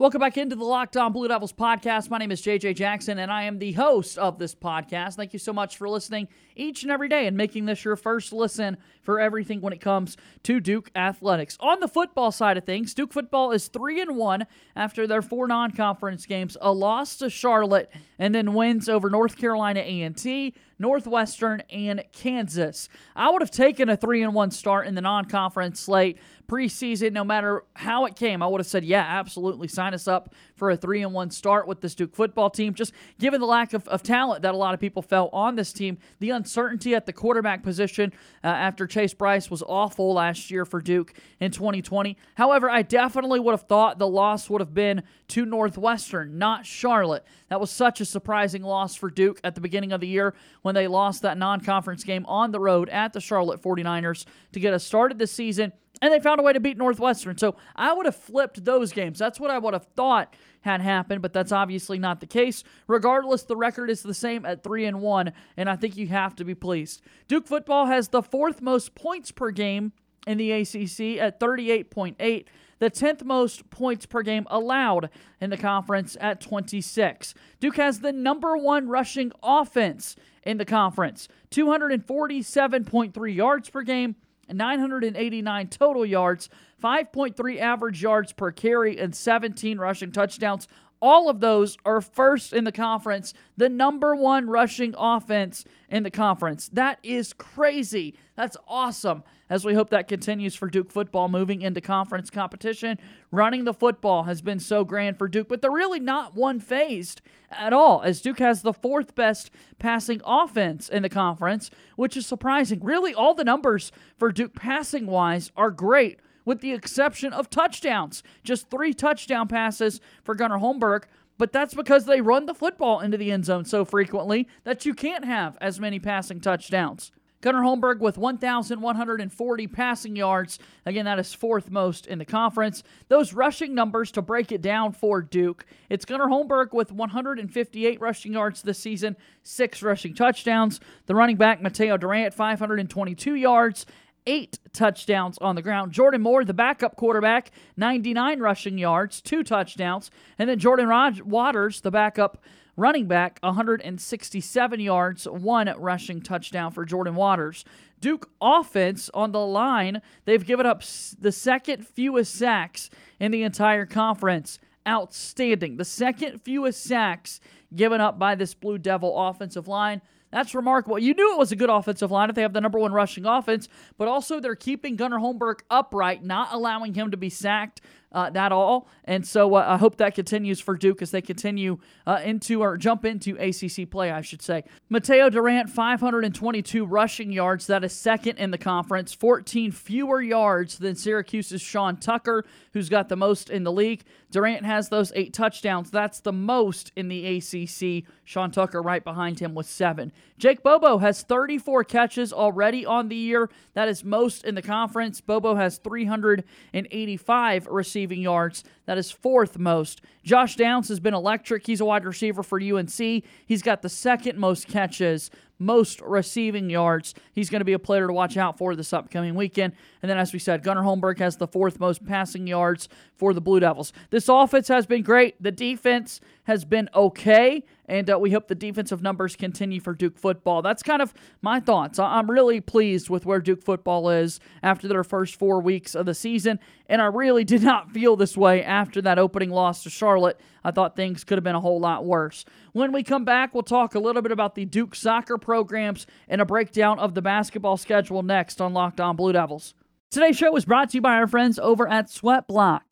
Welcome 0.00 0.20
back 0.20 0.36
into 0.36 0.54
the 0.54 0.62
Locked 0.62 0.96
On 0.96 1.12
Blue 1.12 1.26
Devils 1.26 1.52
podcast. 1.52 2.08
My 2.08 2.18
name 2.18 2.30
is 2.30 2.40
JJ 2.40 2.76
Jackson, 2.76 3.18
and 3.18 3.32
I 3.32 3.42
am 3.42 3.58
the 3.58 3.72
host 3.72 4.16
of 4.16 4.38
this 4.38 4.54
podcast. 4.54 5.16
Thank 5.16 5.32
you 5.32 5.40
so 5.40 5.52
much 5.52 5.76
for 5.76 5.88
listening 5.88 6.28
each 6.54 6.84
and 6.84 6.92
every 6.92 7.08
day 7.08 7.26
and 7.26 7.36
making 7.36 7.64
this 7.64 7.84
your 7.84 7.96
first 7.96 8.32
listen 8.32 8.76
for 9.02 9.18
everything 9.18 9.60
when 9.60 9.72
it 9.72 9.80
comes 9.80 10.16
to 10.44 10.60
Duke 10.60 10.92
athletics. 10.94 11.56
On 11.58 11.80
the 11.80 11.88
football 11.88 12.30
side 12.30 12.56
of 12.56 12.64
things, 12.64 12.94
Duke 12.94 13.12
football 13.12 13.50
is 13.50 13.66
three 13.66 14.00
and 14.00 14.16
one 14.16 14.46
after 14.76 15.04
their 15.08 15.20
four 15.20 15.48
non-conference 15.48 16.26
games, 16.26 16.56
a 16.60 16.70
loss 16.70 17.16
to 17.16 17.28
Charlotte, 17.28 17.90
and 18.20 18.32
then 18.32 18.54
wins 18.54 18.88
over 18.88 19.10
North 19.10 19.36
Carolina 19.36 19.80
A&T, 19.80 20.54
Northwestern, 20.78 21.64
and 21.70 22.04
Kansas. 22.12 22.88
I 23.16 23.30
would 23.30 23.42
have 23.42 23.50
taken 23.50 23.88
a 23.88 23.96
three 23.96 24.22
and 24.22 24.32
one 24.32 24.52
start 24.52 24.86
in 24.86 24.94
the 24.94 25.00
non-conference 25.00 25.80
slate 25.80 26.18
preseason, 26.48 27.12
no 27.12 27.24
matter 27.24 27.62
how 27.74 28.06
it 28.06 28.16
came, 28.16 28.42
I 28.42 28.46
would 28.46 28.60
have 28.60 28.66
said, 28.66 28.82
yeah, 28.82 29.04
absolutely 29.06 29.68
sign 29.68 29.92
us 29.92 30.08
up 30.08 30.34
for 30.56 30.70
a 30.70 30.76
three 30.76 31.02
and 31.02 31.12
one 31.12 31.30
start 31.30 31.68
with 31.68 31.82
this 31.82 31.94
Duke 31.94 32.14
football 32.14 32.48
team. 32.48 32.72
Just 32.72 32.92
given 33.18 33.40
the 33.40 33.46
lack 33.46 33.74
of, 33.74 33.86
of 33.86 34.02
talent 34.02 34.42
that 34.42 34.54
a 34.54 34.56
lot 34.56 34.72
of 34.72 34.80
people 34.80 35.02
felt 35.02 35.30
on 35.34 35.56
this 35.56 35.72
team, 35.72 35.98
the 36.20 36.30
uncertainty 36.30 36.94
at 36.94 37.04
the 37.04 37.12
quarterback 37.12 37.62
position 37.62 38.12
uh, 38.42 38.46
after 38.46 38.86
Chase 38.86 39.12
Brice 39.12 39.50
was 39.50 39.62
awful 39.62 40.14
last 40.14 40.50
year 40.50 40.64
for 40.64 40.80
Duke 40.80 41.12
in 41.38 41.50
2020. 41.50 42.16
However, 42.34 42.70
I 42.70 42.80
definitely 42.80 43.40
would 43.40 43.52
have 43.52 43.68
thought 43.68 43.98
the 43.98 44.08
loss 44.08 44.48
would 44.48 44.62
have 44.62 44.72
been 44.72 45.02
to 45.28 45.44
Northwestern, 45.44 46.38
not 46.38 46.64
Charlotte. 46.64 47.24
That 47.50 47.60
was 47.60 47.70
such 47.70 48.00
a 48.00 48.06
surprising 48.06 48.62
loss 48.62 48.94
for 48.94 49.10
Duke 49.10 49.38
at 49.44 49.54
the 49.54 49.60
beginning 49.60 49.92
of 49.92 50.00
the 50.00 50.08
year 50.08 50.34
when 50.62 50.74
they 50.74 50.88
lost 50.88 51.22
that 51.22 51.36
non 51.36 51.60
conference 51.60 52.04
game 52.04 52.24
on 52.26 52.52
the 52.52 52.60
road 52.60 52.88
at 52.88 53.12
the 53.12 53.20
Charlotte 53.20 53.60
49ers 53.60 54.24
to 54.52 54.60
get 54.60 54.72
us 54.72 54.84
started 54.84 55.18
this 55.18 55.32
season 55.32 55.72
and 56.00 56.12
they 56.12 56.20
found 56.20 56.40
a 56.40 56.42
way 56.42 56.52
to 56.52 56.60
beat 56.60 56.76
Northwestern. 56.76 57.38
So 57.38 57.56
I 57.76 57.92
would 57.92 58.06
have 58.06 58.16
flipped 58.16 58.64
those 58.64 58.92
games. 58.92 59.18
That's 59.18 59.40
what 59.40 59.50
I 59.50 59.58
would 59.58 59.74
have 59.74 59.86
thought 59.96 60.34
had 60.62 60.80
happened, 60.80 61.22
but 61.22 61.32
that's 61.32 61.52
obviously 61.52 61.98
not 61.98 62.20
the 62.20 62.26
case. 62.26 62.64
Regardless, 62.86 63.44
the 63.44 63.56
record 63.56 63.90
is 63.90 64.02
the 64.02 64.14
same 64.14 64.44
at 64.44 64.62
3 64.62 64.84
and 64.86 65.00
1, 65.00 65.32
and 65.56 65.70
I 65.70 65.76
think 65.76 65.96
you 65.96 66.08
have 66.08 66.34
to 66.36 66.44
be 66.44 66.54
pleased. 66.54 67.00
Duke 67.28 67.46
football 67.46 67.86
has 67.86 68.08
the 68.08 68.22
fourth 68.22 68.60
most 68.60 68.94
points 68.94 69.30
per 69.30 69.50
game 69.50 69.92
in 70.26 70.36
the 70.36 70.52
ACC 70.52 71.18
at 71.20 71.40
38.8 71.40 72.46
the 72.78 72.90
10th 72.90 73.24
most 73.24 73.70
points 73.70 74.06
per 74.06 74.22
game 74.22 74.46
allowed 74.50 75.10
in 75.40 75.50
the 75.50 75.56
conference 75.56 76.16
at 76.20 76.40
26. 76.40 77.34
Duke 77.60 77.76
has 77.76 78.00
the 78.00 78.12
number 78.12 78.56
one 78.56 78.88
rushing 78.88 79.32
offense 79.42 80.16
in 80.42 80.58
the 80.58 80.64
conference, 80.64 81.28
247.3 81.50 83.34
yards 83.34 83.70
per 83.70 83.82
game, 83.82 84.16
989 84.52 85.68
total 85.68 86.06
yards, 86.06 86.48
5.3 86.82 87.58
average 87.60 88.02
yards 88.02 88.32
per 88.32 88.50
carry, 88.50 88.98
and 88.98 89.14
17 89.14 89.78
rushing 89.78 90.12
touchdowns. 90.12 90.68
All 91.00 91.28
of 91.28 91.40
those 91.40 91.76
are 91.84 92.00
first 92.00 92.52
in 92.52 92.64
the 92.64 92.72
conference, 92.72 93.32
the 93.56 93.68
number 93.68 94.16
one 94.16 94.48
rushing 94.48 94.94
offense 94.98 95.64
in 95.88 96.02
the 96.02 96.10
conference. 96.10 96.68
That 96.72 96.98
is 97.02 97.32
crazy. 97.32 98.14
That's 98.34 98.56
awesome. 98.66 99.22
As 99.50 99.64
we 99.64 99.74
hope 99.74 99.90
that 99.90 100.08
continues 100.08 100.54
for 100.54 100.68
Duke 100.68 100.90
football 100.90 101.28
moving 101.28 101.62
into 101.62 101.80
conference 101.80 102.28
competition. 102.28 102.98
Running 103.30 103.64
the 103.64 103.72
football 103.72 104.24
has 104.24 104.42
been 104.42 104.58
so 104.58 104.84
grand 104.84 105.18
for 105.18 105.28
Duke, 105.28 105.48
but 105.48 105.62
they're 105.62 105.70
really 105.70 106.00
not 106.00 106.34
one 106.34 106.60
phased 106.60 107.22
at 107.50 107.72
all, 107.72 108.02
as 108.02 108.20
Duke 108.20 108.40
has 108.40 108.62
the 108.62 108.74
fourth 108.74 109.14
best 109.14 109.50
passing 109.78 110.20
offense 110.24 110.88
in 110.88 111.02
the 111.02 111.08
conference, 111.08 111.70
which 111.96 112.16
is 112.16 112.26
surprising. 112.26 112.80
Really, 112.82 113.14
all 113.14 113.34
the 113.34 113.44
numbers 113.44 113.90
for 114.18 114.30
Duke 114.30 114.54
passing 114.54 115.06
wise 115.06 115.50
are 115.56 115.70
great 115.70 116.20
with 116.44 116.60
the 116.60 116.72
exception 116.72 117.32
of 117.32 117.50
touchdowns. 117.50 118.22
Just 118.42 118.70
three 118.70 118.92
touchdown 118.94 119.48
passes 119.48 120.00
for 120.24 120.34
Gunnar 120.34 120.58
Holmberg, 120.58 121.04
but 121.36 121.52
that's 121.52 121.74
because 121.74 122.04
they 122.04 122.20
run 122.20 122.46
the 122.46 122.54
football 122.54 123.00
into 123.00 123.16
the 123.16 123.30
end 123.30 123.44
zone 123.44 123.64
so 123.64 123.84
frequently 123.84 124.48
that 124.64 124.84
you 124.84 124.94
can't 124.94 125.24
have 125.24 125.56
as 125.60 125.78
many 125.78 125.98
passing 125.98 126.40
touchdowns. 126.40 127.12
Gunnar 127.40 127.60
Holmberg 127.62 128.00
with 128.00 128.18
1,140 128.18 129.66
passing 129.68 130.16
yards. 130.16 130.58
Again, 130.84 131.04
that 131.04 131.20
is 131.20 131.32
fourth 131.32 131.70
most 131.70 132.06
in 132.06 132.18
the 132.18 132.24
conference. 132.24 132.82
Those 133.08 133.32
rushing 133.32 133.74
numbers 133.74 134.10
to 134.12 134.22
break 134.22 134.50
it 134.50 134.60
down 134.60 134.92
for 134.92 135.22
Duke. 135.22 135.64
It's 135.88 136.04
Gunnar 136.04 136.26
Holmberg 136.26 136.72
with 136.72 136.90
158 136.90 138.00
rushing 138.00 138.32
yards 138.32 138.62
this 138.62 138.80
season, 138.80 139.16
six 139.44 139.82
rushing 139.82 140.14
touchdowns. 140.14 140.80
The 141.06 141.14
running 141.14 141.36
back, 141.36 141.62
Mateo 141.62 141.96
Durant, 141.96 142.34
522 142.34 143.36
yards 143.36 143.86
eight 144.28 144.58
touchdowns 144.74 145.38
on 145.38 145.56
the 145.56 145.62
ground. 145.62 145.90
Jordan 145.90 146.20
Moore, 146.20 146.44
the 146.44 146.54
backup 146.54 146.96
quarterback, 146.96 147.50
99 147.76 148.40
rushing 148.40 148.76
yards, 148.78 149.22
two 149.22 149.42
touchdowns. 149.42 150.10
And 150.38 150.48
then 150.48 150.58
Jordan 150.58 150.86
Rod- 150.86 151.22
Waters, 151.22 151.80
the 151.80 151.90
backup 151.90 152.44
running 152.76 153.06
back, 153.08 153.38
167 153.42 154.80
yards, 154.80 155.24
one 155.24 155.72
rushing 155.78 156.20
touchdown 156.20 156.70
for 156.70 156.84
Jordan 156.84 157.14
Waters. 157.14 157.64
Duke 158.00 158.30
offense 158.40 159.10
on 159.14 159.32
the 159.32 159.40
line, 159.40 160.02
they've 160.26 160.44
given 160.44 160.66
up 160.66 160.82
the 161.18 161.32
second 161.32 161.86
fewest 161.86 162.34
sacks 162.34 162.90
in 163.18 163.32
the 163.32 163.42
entire 163.42 163.86
conference. 163.86 164.58
Outstanding. 164.86 165.76
The 165.76 165.84
second 165.84 166.40
fewest 166.42 166.82
sacks 166.82 167.40
given 167.74 168.00
up 168.00 168.18
by 168.18 168.34
this 168.34 168.54
Blue 168.54 168.78
Devil 168.78 169.28
offensive 169.28 169.68
line. 169.68 170.00
That's 170.30 170.54
remarkable. 170.54 170.98
You 170.98 171.14
knew 171.14 171.32
it 171.32 171.38
was 171.38 171.52
a 171.52 171.56
good 171.56 171.70
offensive 171.70 172.10
line 172.10 172.28
if 172.28 172.36
they 172.36 172.42
have 172.42 172.52
the 172.52 172.60
number 172.60 172.78
one 172.78 172.92
rushing 172.92 173.24
offense, 173.24 173.68
but 173.96 174.08
also 174.08 174.40
they're 174.40 174.54
keeping 174.54 174.96
Gunnar 174.96 175.18
Holmberg 175.18 175.60
upright, 175.70 176.22
not 176.22 176.52
allowing 176.52 176.94
him 176.94 177.10
to 177.10 177.16
be 177.16 177.30
sacked 177.30 177.80
uh, 178.12 178.30
at 178.34 178.52
all. 178.52 178.88
And 179.04 179.26
so 179.26 179.54
uh, 179.54 179.64
I 179.66 179.76
hope 179.76 179.96
that 179.96 180.14
continues 180.14 180.60
for 180.60 180.76
Duke 180.76 181.02
as 181.02 181.10
they 181.10 181.20
continue 181.20 181.78
uh, 182.06 182.20
into 182.24 182.62
or 182.62 182.76
jump 182.76 183.04
into 183.04 183.36
ACC 183.36 183.90
play, 183.90 184.10
I 184.10 184.22
should 184.22 184.42
say. 184.42 184.64
Mateo 184.88 185.28
Durant, 185.28 185.70
522 185.70 186.86
rushing 186.86 187.32
yards. 187.32 187.66
That 187.66 187.84
is 187.84 187.92
second 187.92 188.38
in 188.38 188.50
the 188.50 188.58
conference, 188.58 189.12
14 189.12 189.72
fewer 189.72 190.22
yards 190.22 190.78
than 190.78 190.94
Syracuse's 190.94 191.60
Sean 191.60 191.96
Tucker, 191.96 192.44
who's 192.72 192.88
got 192.88 193.08
the 193.08 193.16
most 193.16 193.50
in 193.50 193.64
the 193.64 193.72
league. 193.72 194.04
Durant 194.30 194.64
has 194.64 194.88
those 194.88 195.12
eight 195.14 195.32
touchdowns. 195.32 195.90
That's 195.90 196.20
the 196.20 196.32
most 196.32 196.92
in 196.96 197.08
the 197.08 197.38
ACC. 197.38 198.04
Sean 198.24 198.50
Tucker 198.50 198.82
right 198.82 199.02
behind 199.02 199.40
him 199.40 199.54
with 199.54 199.66
seven. 199.66 200.12
Jake 200.38 200.62
Bobo 200.62 200.98
has 200.98 201.22
34 201.22 201.84
catches 201.84 202.32
already 202.32 202.84
on 202.84 203.08
the 203.08 203.16
year. 203.16 203.50
That 203.74 203.88
is 203.88 204.04
most 204.04 204.44
in 204.44 204.54
the 204.54 204.62
conference. 204.62 205.20
Bobo 205.20 205.54
has 205.54 205.78
385 205.78 207.66
receiving 207.66 207.97
yards. 207.98 208.64
That 208.86 208.98
is 208.98 209.10
fourth 209.10 209.58
most. 209.58 210.00
Josh 210.22 210.56
Downs 210.56 210.88
has 210.88 211.00
been 211.00 211.14
electric. 211.14 211.66
He's 211.66 211.80
a 211.80 211.84
wide 211.84 212.04
receiver 212.04 212.42
for 212.42 212.60
UNC. 212.60 213.24
He's 213.46 213.62
got 213.62 213.82
the 213.82 213.88
second 213.88 214.38
most 214.38 214.68
catches 214.68 215.30
most 215.58 216.00
receiving 216.02 216.70
yards. 216.70 217.14
He's 217.32 217.50
going 217.50 217.60
to 217.60 217.64
be 217.64 217.72
a 217.72 217.78
player 217.78 218.06
to 218.06 218.12
watch 218.12 218.36
out 218.36 218.58
for 218.58 218.76
this 218.76 218.92
upcoming 218.92 219.34
weekend. 219.34 219.72
And 220.02 220.10
then, 220.10 220.18
as 220.18 220.32
we 220.32 220.38
said, 220.38 220.62
Gunnar 220.62 220.82
Holmberg 220.82 221.18
has 221.18 221.36
the 221.36 221.48
fourth 221.48 221.80
most 221.80 222.04
passing 222.06 222.46
yards 222.46 222.88
for 223.16 223.34
the 223.34 223.40
Blue 223.40 223.60
Devils. 223.60 223.92
This 224.10 224.28
offense 224.28 224.68
has 224.68 224.86
been 224.86 225.02
great. 225.02 225.42
The 225.42 225.50
defense 225.50 226.20
has 226.44 226.64
been 226.64 226.88
okay, 226.94 227.64
and 227.88 228.10
uh, 228.10 228.18
we 228.18 228.30
hope 228.30 228.46
the 228.46 228.54
defensive 228.54 229.02
numbers 229.02 229.34
continue 229.34 229.80
for 229.80 229.94
Duke 229.94 230.18
football. 230.18 230.62
That's 230.62 230.82
kind 230.82 231.02
of 231.02 231.14
my 231.42 231.58
thoughts. 231.58 231.98
I'm 231.98 232.30
really 232.30 232.60
pleased 232.60 233.08
with 233.08 233.26
where 233.26 233.40
Duke 233.40 233.62
football 233.62 234.10
is 234.10 234.38
after 234.62 234.86
their 234.86 235.02
first 235.02 235.36
four 235.36 235.60
weeks 235.60 235.94
of 235.94 236.06
the 236.06 236.14
season, 236.14 236.60
and 236.86 237.00
I 237.00 237.06
really 237.06 237.44
did 237.48 237.62
not 237.62 237.90
feel 237.90 238.14
this 238.14 238.36
way 238.36 238.62
after 238.62 239.00
that 239.02 239.18
opening 239.18 239.50
loss 239.50 239.82
to 239.82 239.90
Charlotte. 239.90 240.38
I 240.62 240.70
thought 240.70 240.94
things 240.94 241.24
could 241.24 241.38
have 241.38 241.44
been 241.44 241.54
a 241.54 241.60
whole 241.60 241.80
lot 241.80 242.04
worse. 242.04 242.44
When 242.72 242.92
we 242.92 243.02
come 243.02 243.24
back, 243.24 243.54
we'll 243.54 243.62
talk 243.62 243.94
a 243.94 244.00
little 244.00 244.22
bit 244.22 244.32
about 244.32 244.54
the 244.54 244.66
Duke 244.66 244.94
soccer 244.94 245.38
programs 245.38 246.06
and 246.28 246.40
a 246.40 246.46
breakdown 246.46 246.98
of 246.98 247.14
the 247.14 247.22
basketball 247.22 247.76
schedule 247.78 248.22
next 248.22 248.60
on 248.60 248.74
Locked 248.74 249.00
On 249.00 249.16
Blue 249.16 249.32
Devils. 249.32 249.74
Today's 250.10 250.36
show 250.36 250.54
is 250.56 250.64
brought 250.64 250.90
to 250.90 250.98
you 250.98 251.00
by 251.00 251.14
our 251.14 251.26
friends 251.26 251.58
over 251.58 251.88
at 251.88 252.10
Sweat 252.10 252.46
Block. 252.46 252.84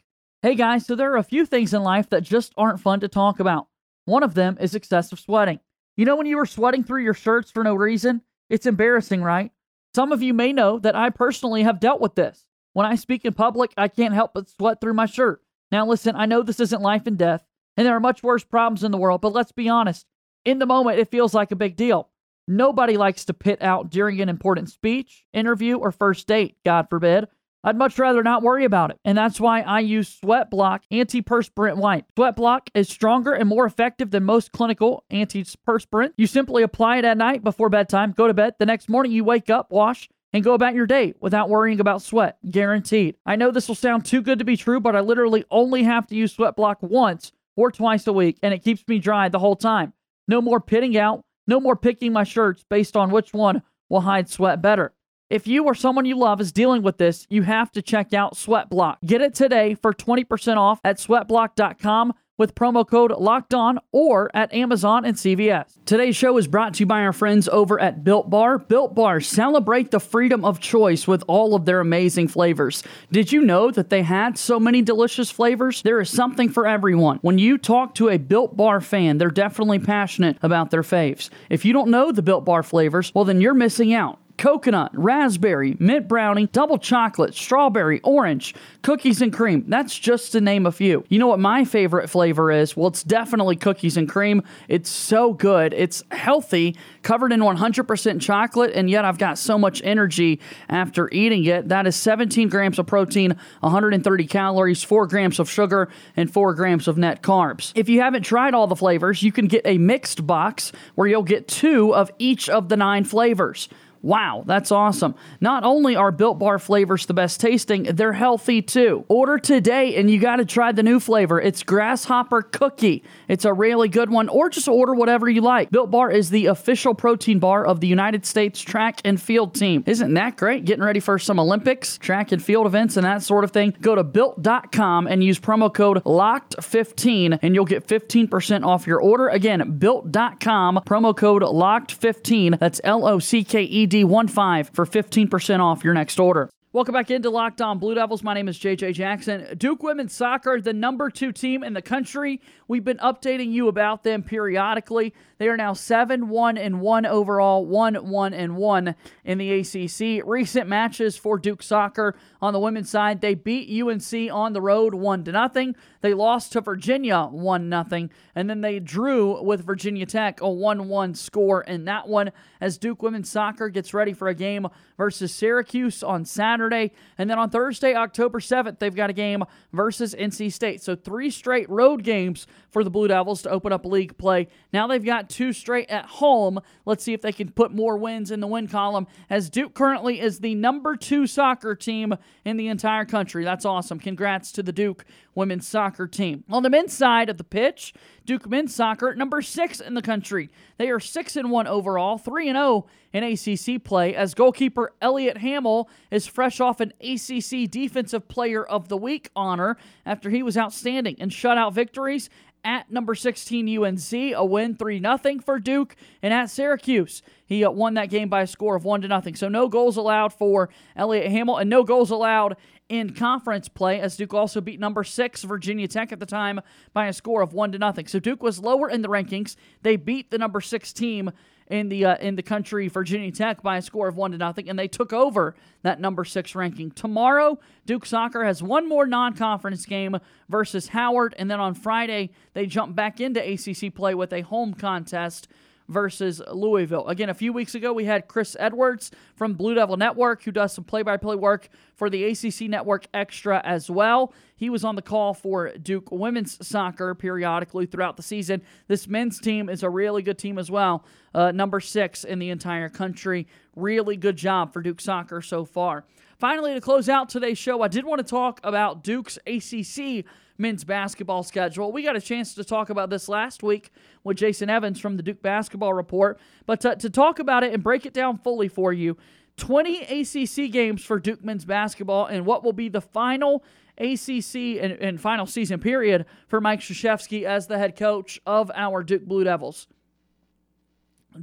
Hey 0.43 0.55
guys, 0.55 0.87
so 0.87 0.95
there 0.95 1.13
are 1.13 1.17
a 1.17 1.23
few 1.23 1.47
things 1.47 1.75
in 1.75 1.83
life 1.83 2.11
that 2.11 2.23
just 2.23 2.53
aren't 2.57 2.81
fun 2.81 3.01
to 3.01 3.09
talk 3.09 3.41
about. 3.41 3.69
One 4.07 4.23
of 4.23 4.35
them 4.35 4.57
is 4.61 4.75
excessive 4.75 5.21
sweating. 5.21 5.61
You 5.97 6.05
know, 6.05 6.17
when 6.17 6.27
you 6.27 6.37
were 6.37 6.47
sweating 6.47 6.83
through 6.83 7.03
your 7.03 7.15
shirts 7.15 7.51
for 7.51 7.63
no 7.63 7.75
reason? 7.75 8.23
It's 8.49 8.67
embarrassing, 8.67 9.23
right? 9.23 9.51
Some 9.95 10.13
of 10.13 10.23
you 10.23 10.33
may 10.33 10.53
know 10.53 10.79
that 10.79 10.97
I 10.97 11.11
personally 11.11 11.63
have 11.65 11.81
dealt 11.81 12.01
with 12.01 12.15
this. 12.15 12.45
When 12.73 12.87
I 12.87 12.97
speak 12.97 13.25
in 13.25 13.33
public, 13.33 13.73
I 13.77 13.89
can't 13.89 14.15
help 14.15 14.35
but 14.35 14.49
sweat 14.49 14.81
through 14.81 14.95
my 14.95 15.07
shirt. 15.07 15.43
Now, 15.73 15.87
listen, 15.87 16.15
I 16.15 16.27
know 16.27 16.43
this 16.43 16.61
isn't 16.61 16.83
life 16.83 17.07
and 17.07 17.19
death, 17.19 17.45
and 17.77 17.87
there 17.87 17.97
are 17.97 18.01
much 18.01 18.23
worse 18.23 18.45
problems 18.45 18.85
in 18.85 18.93
the 18.93 18.99
world, 18.99 19.21
but 19.21 19.33
let's 19.33 19.53
be 19.53 19.69
honest. 19.69 20.07
In 20.45 20.59
the 20.59 20.67
moment, 20.67 20.99
it 20.99 21.11
feels 21.11 21.35
like 21.35 21.51
a 21.51 21.57
big 21.57 21.77
deal. 21.77 22.11
Nobody 22.47 22.97
likes 22.97 23.25
to 23.25 23.35
pit 23.35 23.61
out 23.61 23.91
during 23.91 24.21
an 24.21 24.29
important 24.29 24.71
speech, 24.71 25.25
interview, 25.33 25.79
or 25.79 25.91
first 25.91 26.29
date, 26.29 26.59
God 26.65 26.89
forbid. 26.89 27.27
I'd 27.67 27.77
much 27.77 27.99
rather 27.99 28.23
not 28.23 28.45
worry 28.45 28.65
about 28.65 28.93
it. 28.93 29.01
And 29.05 29.19
that's 29.19 29.41
why 29.41 29.63
I 29.63 29.81
use 29.81 30.09
Sweat 30.09 30.51
Block 30.51 30.85
antiperspirant 30.93 31.79
wipe. 31.79 32.05
Sweat 32.15 32.37
Block 32.37 32.71
is 32.75 32.89
stronger 32.89 33.33
and 33.33 33.49
more 33.49 33.67
effective 33.67 34.13
than 34.13 34.23
most 34.23 34.53
clinical 34.53 35.03
antiperspirant. 35.11 36.13
You 36.17 36.29
simply 36.29 36.63
apply 36.63 36.99
it 36.99 37.05
at 37.05 37.19
night 37.19 37.43
before 37.43 37.69
bedtime, 37.69 38.13
go 38.13 38.29
to 38.29 38.35
bed. 38.35 38.55
The 38.61 38.67
next 38.67 38.89
morning 38.89 39.11
you 39.11 39.25
wake 39.25 39.51
up, 39.51 39.73
wash, 39.73 40.09
and 40.33 40.45
go 40.45 40.55
about 40.55 40.75
your 40.75 40.87
day 40.87 41.15
without 41.21 41.49
worrying 41.49 41.81
about 41.81 42.03
sweat. 42.03 42.39
Guaranteed. 42.49 43.17
I 43.27 43.35
know 43.35 43.51
this 43.51 43.67
will 43.67 43.75
sound 43.75 44.05
too 44.05 44.23
good 44.23 44.39
to 44.39 44.45
be 44.45 44.57
true, 44.57 44.79
but 44.79 44.95
I 44.95 45.01
literally 45.01 45.45
only 45.51 45.83
have 45.83 46.07
to 46.07 46.15
use 46.15 46.33
Sweat 46.33 46.55
Block 46.55 46.79
once 46.83 47.33
or 47.57 47.73
twice 47.73 48.07
a 48.07 48.13
week, 48.13 48.39
and 48.45 48.55
it 48.55 48.63
keeps 48.63 48.87
me 48.87 49.01
dry 49.01 49.29
the 49.29 49.41
whole 49.41 49.57
time. 49.57 49.93
No 50.29 50.41
more 50.41 50.61
pitting 50.61 50.97
out, 50.97 51.25
no 51.49 51.59
more 51.59 51.75
picking 51.75 52.13
my 52.13 52.23
shirts 52.23 52.65
based 52.71 52.97
on 52.97 53.11
which 53.11 53.33
one 53.33 53.63
will 53.89 54.03
hide 54.03 54.29
sweat 54.29 54.63
better. 54.63 54.93
If 55.29 55.49
you 55.49 55.65
or 55.65 55.75
someone 55.75 56.05
you 56.05 56.17
love 56.17 56.41
is 56.41 56.53
dealing 56.53 56.83
with 56.83 56.99
this, 56.99 57.27
you 57.29 57.43
have 57.43 57.73
to 57.73 57.83
check 57.83 58.15
out 58.15 58.35
Sweatblock. 58.35 58.99
Get 59.05 59.23
it 59.23 59.35
today 59.35 59.75
for 59.75 59.93
20% 59.93 60.57
off 60.57 60.79
at 60.85 60.99
sweatblock.com 60.99 62.13
with 62.39 62.55
promo 62.55 62.87
code 62.87 63.11
locked 63.11 63.53
on 63.53 63.81
or 63.91 64.31
at 64.35 64.53
Amazon 64.55 65.05
and 65.05 65.17
CVS. 65.17 65.79
Today's 65.85 66.15
show 66.15 66.37
is 66.37 66.47
brought 66.47 66.75
to 66.75 66.81
you 66.81 66.87
by 66.87 67.01
our 67.01 67.13
friends 67.13 67.49
over 67.49 67.81
at 67.81 68.05
Built 68.05 68.31
Bar. 68.31 68.59
Built 68.59 68.95
Bar 68.95 69.21
celebrate 69.21 69.91
the 69.91 69.99
freedom 69.99 70.45
of 70.45 70.61
choice 70.61 71.09
with 71.09 71.25
all 71.27 71.57
of 71.57 71.65
their 71.65 71.81
amazing 71.81 72.29
flavors. 72.29 72.85
Did 73.11 73.33
you 73.33 73.41
know 73.41 73.73
that 73.73 73.91
they 73.91 74.03
had 74.03 74.39
so 74.39 74.61
many 74.61 74.81
delicious 74.81 75.31
flavors? 75.31 75.83
There 75.83 76.01
is 76.01 76.11
something 76.11 76.51
for 76.51 76.69
everyone. 76.69 77.19
When 77.23 77.39
you 77.39 77.59
talk 77.59 77.97
to 77.97 78.11
a 78.11 78.19
Built 78.19 78.57
Bar 78.57 78.81
fan, 78.81 79.19
they're 79.19 79.31
definitely 79.31 79.81
passionate 79.81 80.37
about 80.43 80.71
their 80.71 80.83
faves. 80.83 81.31
If 81.51 81.65
you 81.65 81.73
don't 81.73 81.91
know 81.91 82.13
the 82.13 82.23
Built 82.23 82.45
Bar 82.45 82.63
flavors, 82.63 83.13
well, 83.13 83.25
then 83.25 83.41
you're 83.41 83.55
missing 83.55 83.93
out 83.93 84.21
coconut, 84.37 84.91
raspberry, 84.95 85.77
mint 85.79 86.09
brownie, 86.09 86.47
double 86.47 86.79
chocolate, 86.79 87.35
strawberry, 87.35 88.01
orange, 88.03 88.55
cookies 88.83 89.23
and 89.23 89.33
cream. 89.33 89.65
That's 89.69 89.99
just 89.99 90.33
to 90.33 90.41
name 90.41 90.67
a 90.67 90.73
few. 90.73 91.05
You 91.09 91.19
know 91.19 91.27
what 91.27 91.39
my 91.39 91.65
favorite 91.65 92.09
flavor 92.09 92.51
is? 92.53 92.77
Well, 92.77 92.89
it's 92.89 93.03
definitely 93.03 93.57
cookies 93.57 93.97
and 93.97 94.09
cream. 94.09 94.43
It's 94.69 94.91
so 94.91 95.33
good. 95.33 95.73
It's 95.75 96.03
healthy, 96.11 96.77
covered 97.03 97.33
in 97.33 97.41
100% 97.41 98.21
chocolate, 98.21 98.73
and 98.75 98.91
yet 98.91 99.05
I've 99.05 99.19
got 99.19 99.39
so 99.39 99.59
much 99.59 99.81
energy 99.85 100.41
after 100.69 101.09
eating 101.13 101.45
it. 101.45 101.69
That 101.69 101.87
is 101.87 101.97
17 101.97 102.49
grams 102.49 102.79
of 102.79 102.87
protein, 102.87 103.37
130 103.61 104.27
calories, 104.27 104.83
4 104.83 105.07
grams 105.07 105.39
of 105.39 105.51
sugar, 105.51 105.89
and 106.17 106.33
4 106.33 106.55
grams 106.55 106.89
of 106.89 106.99
net 106.99 107.23
carbs. 107.23 107.73
If 107.75 107.89
you 107.89 108.01
haven't 108.01 108.23
tried 108.23 108.55
all 108.55 108.67
the 108.67 108.77
flavors, 108.77 109.23
you 109.23 109.33
can 109.33 109.47
get 109.47 109.63
a 109.65 109.79
mixed 109.79 110.27
box 110.27 110.73
where 110.95 111.09
you'll 111.09 111.23
get 111.23 111.49
two 111.49 111.95
of 111.95 112.11
each 112.19 112.49
of 112.49 112.69
the 112.69 112.77
nine 112.77 113.05
flavors. 113.05 113.69
Wow, 114.03 114.45
that's 114.47 114.71
awesome. 114.71 115.15
Not 115.41 115.65
only 115.65 115.97
are 115.97 116.13
Built 116.13 116.39
Bar 116.39 116.59
flavors 116.59 117.07
the 117.07 117.15
best 117.15 117.41
tasting, 117.41 117.85
they're 117.85 118.13
healthy 118.13 118.63
too. 118.63 119.05
Order 119.09 119.39
today 119.39 119.97
and 119.97 120.11
you 120.11 120.21
got 120.21 120.37
to 120.37 120.45
try 120.45 120.73
the 120.73 120.83
new 120.83 121.01
flavor. 121.01 121.41
It's 121.41 121.63
Grasshopper 121.63 122.43
Cookie. 122.43 123.03
It's 123.29 123.45
a 123.45 123.53
really 123.53 123.89
good 123.89 124.11
one, 124.11 124.29
or 124.29 124.51
just 124.51 124.69
order 124.69 124.95
whatever 124.95 125.29
you 125.29 125.41
like. 125.41 125.71
Built 125.71 125.91
Bar 125.91 126.11
is 126.11 126.31
the 126.31 126.47
official 126.47 126.95
protein 126.95 127.39
bar 127.39 127.67
of 127.67 127.81
the 127.81 127.87
United 127.87 128.27
States 128.27 128.61
track 128.61 129.01
and 129.05 129.21
field 129.21 129.55
team. 129.55 129.83
Isn't 129.87 130.15
that 130.15 130.37
great? 130.37 130.65
Getting 130.65 130.85
ready 130.85 131.01
for 131.01 131.19
some 131.19 131.41
Olympics, 131.41 131.99
track 131.99 132.33
and 132.33 132.43
field 132.43 132.67
events, 132.67 132.97
and 132.97 133.05
that 133.07 133.23
sort 133.23 133.45
of 133.45 133.51
thing. 133.51 133.75
Go 133.81 133.95
to 133.95 134.05
built.com 134.05 135.07
and 135.07 135.25
use 135.25 135.39
promo 135.39 135.73
code 135.73 136.03
LOCKED15 136.05 137.39
and 137.43 137.55
you'll 137.55 137.65
get 137.65 137.87
15% 137.87 138.65
off 138.65 138.87
your 138.87 139.01
order. 139.01 139.29
Again, 139.29 139.79
built.com, 139.79 140.81
promo 140.87 141.17
code 141.17 141.43
LOCKED15. 141.43 142.59
That's 142.59 142.81
L 142.85 143.07
O 143.07 143.19
C 143.19 143.43
K 143.45 143.63
E 143.63 143.86
D 143.87 144.05
15 144.05 144.65
for 144.75 144.87
15% 144.87 145.61
off 145.61 145.85
your 145.85 145.95
next 145.95 146.19
order. 146.19 146.51
Welcome 146.77 146.93
back 146.93 147.11
into 147.11 147.31
Locked 147.31 147.63
On 147.63 147.79
Blue 147.79 147.95
Devils. 147.95 148.23
My 148.23 148.35
name 148.35 148.49
is 148.49 148.59
JJ 148.59 148.93
Jackson. 148.93 149.57
Duke 149.57 149.83
Women's 149.83 150.13
Soccer, 150.13 150.61
the 150.61 150.75
number 150.75 151.09
two 151.09 151.33
team 151.33 151.65
in 151.65 151.73
the 151.73 151.81
country. 151.81 152.39
We've 152.69 152.85
been 152.85 152.99
updating 152.99 153.51
you 153.51 153.69
about 153.69 154.05
them 154.05 154.23
periodically. 154.23 155.15
They 155.39 155.49
are 155.49 155.57
now 155.57 155.73
7 155.73 156.29
1 156.29 156.59
and 156.59 156.83
1 156.83 157.07
overall, 157.07 157.65
1 157.65 157.95
1 157.95 158.35
and 158.35 158.57
1 158.57 158.95
in 159.25 159.39
the 159.39 159.53
ACC. 159.53 160.23
Recent 160.27 160.69
matches 160.69 161.17
for 161.17 161.39
Duke 161.39 161.63
Soccer 161.63 162.15
on 162.43 162.53
the 162.53 162.61
women's 162.61 162.91
side, 162.91 163.23
they 163.23 163.35
beat 163.35 163.71
UNC 163.83 164.31
on 164.31 164.53
the 164.53 164.61
road 164.61 164.95
1 164.95 165.25
to 165.25 165.33
nothing. 165.33 165.77
They 166.03 166.13
lost 166.13 166.53
to 166.53 166.61
Virginia 166.61 167.25
1 167.25 167.71
0, 167.71 168.09
and 168.35 168.51
then 168.51 168.61
they 168.61 168.81
drew 168.81 169.43
with 169.43 169.65
Virginia 169.65 170.05
Tech 170.05 170.43
a 170.43 170.51
1 170.51 170.89
1 170.89 171.15
score 171.15 171.63
in 171.63 171.87
that 171.87 172.07
one 172.07 172.33
as 172.61 172.77
Duke 172.77 173.03
Women's 173.03 173.31
Soccer 173.31 173.71
gets 173.71 173.95
ready 173.95 174.13
for 174.13 174.29
a 174.29 174.35
game 174.35 174.69
versus 174.99 175.33
Syracuse 175.35 176.03
on 176.03 176.27
Saturday. 176.27 176.66
And 176.73 177.31
then 177.31 177.39
on 177.39 177.51
Thursday, 177.51 177.95
October 177.95 178.41
7th, 178.41 178.79
they've 178.79 178.95
got 178.95 179.11
a 179.11 179.13
game 179.13 179.45
versus 179.73 180.15
NC 180.15 180.53
State. 180.53 180.83
So 180.83 180.97
three 180.97 181.31
straight 181.31 181.69
road 181.71 182.03
games 182.03 182.47
for 182.71 182.83
the 182.85 182.91
Blue 182.91 183.09
Devils 183.09 183.43
to 183.43 183.51
open 183.51 183.73
up 183.73 183.87
league 183.87 184.19
play. 184.19 184.49
Now 184.73 184.87
they've 184.87 185.05
got 185.05 185.31
two 185.31 185.53
straight 185.53 185.89
at 185.91 186.07
home. 186.07 186.61
Let's 186.85 187.05
see 187.05 187.13
if 187.13 187.23
they 187.23 187.33
can 187.33 187.51
put 187.51 187.73
more 187.73 187.97
wins 187.97 188.31
in 188.31 188.41
the 188.41 188.47
win 188.47 188.69
column 188.69 189.07
as 189.31 189.51
Duke 189.51 189.75
currently 189.75 190.21
is 190.21 190.41
the 190.41 190.55
number 190.55 190.97
two 190.97 191.27
soccer 191.27 191.75
team 191.75 192.15
in 192.45 192.57
the 192.57 192.69
entire 192.69 193.05
country. 193.05 193.45
That's 193.45 193.65
awesome. 193.65 193.99
Congrats 193.99 194.53
to 194.53 194.63
the 194.63 194.73
Duke 194.73 195.05
women's 195.37 195.69
soccer 195.69 196.07
team. 196.07 196.43
On 196.51 196.63
the 196.63 196.71
men's 196.71 196.93
side 196.93 197.29
of 197.29 197.37
the 197.37 197.45
pitch, 197.45 197.95
Duke 198.25 198.49
men's 198.49 198.75
soccer 198.75 199.15
number 199.15 199.43
6 199.43 199.81
in 199.81 199.95
the 199.95 200.03
country. 200.03 200.51
They 200.79 200.89
are 200.91 200.99
6 200.99 201.37
and 201.37 201.51
1 201.51 201.67
overall, 201.67 202.19
3 202.19 202.49
and 202.49 202.57
0 202.57 202.87
in 203.13 203.23
ACC 203.23 203.83
play 203.83 204.15
as 204.15 204.35
goalkeeper 204.35 204.93
Elliot 205.01 205.39
Hamill 205.39 205.89
is 206.11 206.27
fresh 206.27 206.61
off 206.61 206.81
an 206.81 206.93
ACC 207.01 207.71
defensive 207.71 208.29
player 208.29 208.65
of 208.65 208.89
the 208.89 208.97
week 208.97 209.31
honor 209.37 209.77
after 210.05 210.31
he 210.31 210.43
was 210.43 210.57
outstanding 210.57 211.17
in 211.19 211.29
shutout 211.29 211.73
victories 211.73 212.29
at 212.67 212.91
number 212.91 213.15
16 213.15 213.79
UNC, 213.79 214.13
a 214.35 214.45
win 214.45 214.75
3 214.75 215.01
0 215.01 215.41
for 215.45 215.59
Duke, 215.61 215.95
and 216.21 216.35
at 216.35 216.51
Syracuse. 216.51 217.23
He 217.47 217.65
uh, 217.65 217.71
won 217.71 217.95
that 217.95 218.11
game 218.11 218.29
by 218.29 218.43
a 218.43 218.47
score 218.47 218.75
of 218.75 218.85
1 218.85 219.03
to 219.03 219.09
nothing. 219.09 219.37
So 219.37 219.49
no 219.49 219.69
goals 219.69 219.97
allowed 219.97 220.33
for 220.33 220.69
Elliot 220.97 221.31
Hamill 221.31 221.59
and 221.59 221.71
no 221.71 221.85
goals 221.85 222.11
allowed 222.11 222.57
in 222.89 223.15
conference 223.15 223.69
play 223.69 224.01
as 224.01 224.17
Duke 224.17 224.35
also 224.35 224.61
beat 224.61 224.79
number 224.79 225.03
6 225.03 225.43
Virginia 225.43 225.89
Tech 225.89 226.13
at 226.13 226.21
the 226.21 226.27
time 226.27 226.61
by 226.93 227.07
a 227.07 227.13
score 227.13 227.43
of 227.43 227.53
1 227.53 227.73
to 227.73 227.79
nothing. 227.79 228.07
So 228.07 228.19
Duke 228.19 228.43
was 228.43 228.61
lower 228.61 228.89
in 228.89 229.03
the 229.03 229.09
rankings. 229.09 229.57
They 229.83 229.97
beat 229.97 230.31
the 230.31 230.39
number 230.39 230.61
6 230.61 230.93
team 230.93 231.33
in 231.69 231.89
the 231.89 232.05
uh, 232.05 232.17
in 232.19 232.37
the 232.37 232.43
country, 232.43 232.89
Virginia 232.89 233.31
Tech, 233.33 233.63
by 233.63 233.79
a 233.79 233.83
score 233.83 234.09
of 234.09 234.17
one 234.17 234.33
to 234.33 234.39
nothing, 234.39 234.69
and 234.69 234.79
they 234.79 234.89
took 234.89 235.13
over 235.13 235.57
that 235.83 236.01
number 236.01 236.25
six 236.25 236.55
ranking. 236.55 236.91
Tomorrow, 236.91 237.59
Duke 237.85 238.07
Soccer 238.07 238.45
has 238.45 238.63
one 238.63 238.89
more 238.89 239.07
non-conference 239.07 239.85
game 239.87 240.17
versus 240.49 240.89
Howard, 240.89 241.35
and 241.39 241.51
then 241.51 241.61
on 241.61 241.75
Friday 241.75 242.31
they 242.55 242.67
jump 242.67 242.95
back 242.95 243.21
into 243.21 243.41
ACC 243.41 243.95
play 243.95 244.15
with 244.15 244.33
a 244.33 244.43
home 244.43 244.75
contest 244.75 245.49
versus 245.89 246.43
Louisville. 246.53 247.07
Again, 247.09 247.29
a 247.29 247.35
few 247.35 247.53
weeks 247.53 247.75
ago, 247.75 247.93
we 247.93 248.05
had 248.05 248.29
Chris 248.29 248.57
Edwards 248.59 249.11
from 249.35 249.55
Blue 249.55 249.75
Devil 249.75 249.97
Network, 249.97 250.43
who 250.43 250.53
does 250.53 250.73
some 250.73 250.85
play 250.85 251.03
by 251.03 251.17
play 251.17 251.37
work 251.37 251.69
for 251.95 252.11
the 252.11 252.25
ACC 252.25 252.63
Network 252.63 253.07
Extra 253.15 253.61
as 253.65 253.91
well. 253.91 254.33
He 254.57 254.71
was 254.71 254.85
on 254.85 254.97
the 254.97 255.03
call 255.03 255.35
for 255.35 255.73
Duke 255.77 256.11
women's 256.11 256.67
soccer 256.67 257.15
periodically 257.15 257.87
throughout 257.87 258.17
the 258.17 258.23
season. 258.23 258.63
This 258.89 259.07
men's 259.07 259.39
team 259.39 259.69
is 259.69 259.83
a 259.83 259.91
really 259.91 260.23
good 260.23 260.39
team 260.39 260.59
as 260.59 260.71
well, 260.71 261.05
uh, 261.35 261.53
number 261.53 261.81
six 261.81 262.25
in 262.25 262.39
the 262.39 262.51
entire 262.51 262.89
country. 262.89 263.47
Really 263.75 264.17
good 264.17 264.37
job 264.37 264.73
for 264.73 264.83
Duke 264.83 265.01
soccer 265.01 265.43
so 265.43 265.65
far. 265.65 266.05
Finally, 266.39 266.75
to 266.75 266.81
close 266.81 267.09
out 267.09 267.29
today's 267.29 267.59
show, 267.59 267.81
I 267.81 267.89
did 267.89 268.05
want 268.05 268.19
to 268.19 268.31
talk 268.31 268.61
about 268.63 269.03
Duke's 269.03 269.39
ACC 269.47 270.25
men's 270.59 270.85
basketball 270.85 271.43
schedule. 271.43 271.93
We 271.93 272.03
got 272.03 272.17
a 272.17 272.21
chance 272.21 272.55
to 272.55 272.65
talk 272.65 272.91
about 272.91 273.11
this 273.11 273.29
last 273.29 273.63
week 273.63 273.91
with 274.25 274.37
Jason 274.37 274.71
Evans 274.71 275.01
from 275.01 275.17
the 275.17 275.23
Duke 275.23 275.43
Basketball 275.43 275.93
Report. 275.95 276.39
But 276.67 276.81
to, 276.81 276.97
to 276.97 277.11
talk 277.11 277.39
about 277.39 277.65
it 277.65 277.73
and 277.73 277.83
break 277.83 278.07
it 278.07 278.13
down 278.13 278.39
fully 278.39 278.69
for 278.69 278.93
you, 278.93 279.17
20 279.57 280.01
ACC 280.03 280.71
games 280.71 281.05
for 281.05 281.19
Duke 281.19 281.45
men's 281.45 281.65
basketball 281.65 282.27
and 282.27 282.45
what 282.45 282.63
will 282.63 282.73
be 282.73 282.89
the 282.89 283.01
final 283.01 283.65
ACC 283.99 284.83
and, 284.83 284.93
and 284.93 285.21
final 285.21 285.47
season 285.47 285.81
period 285.81 286.27
for 286.49 286.61
Mike 286.61 286.81
Krzyzewski 286.81 287.45
as 287.45 287.67
the 287.67 287.79
head 287.79 287.97
coach 287.97 288.39
of 288.47 288.71
our 288.75 289.03
Duke 289.03 289.25
Blue 289.25 289.45
Devils. 289.45 289.87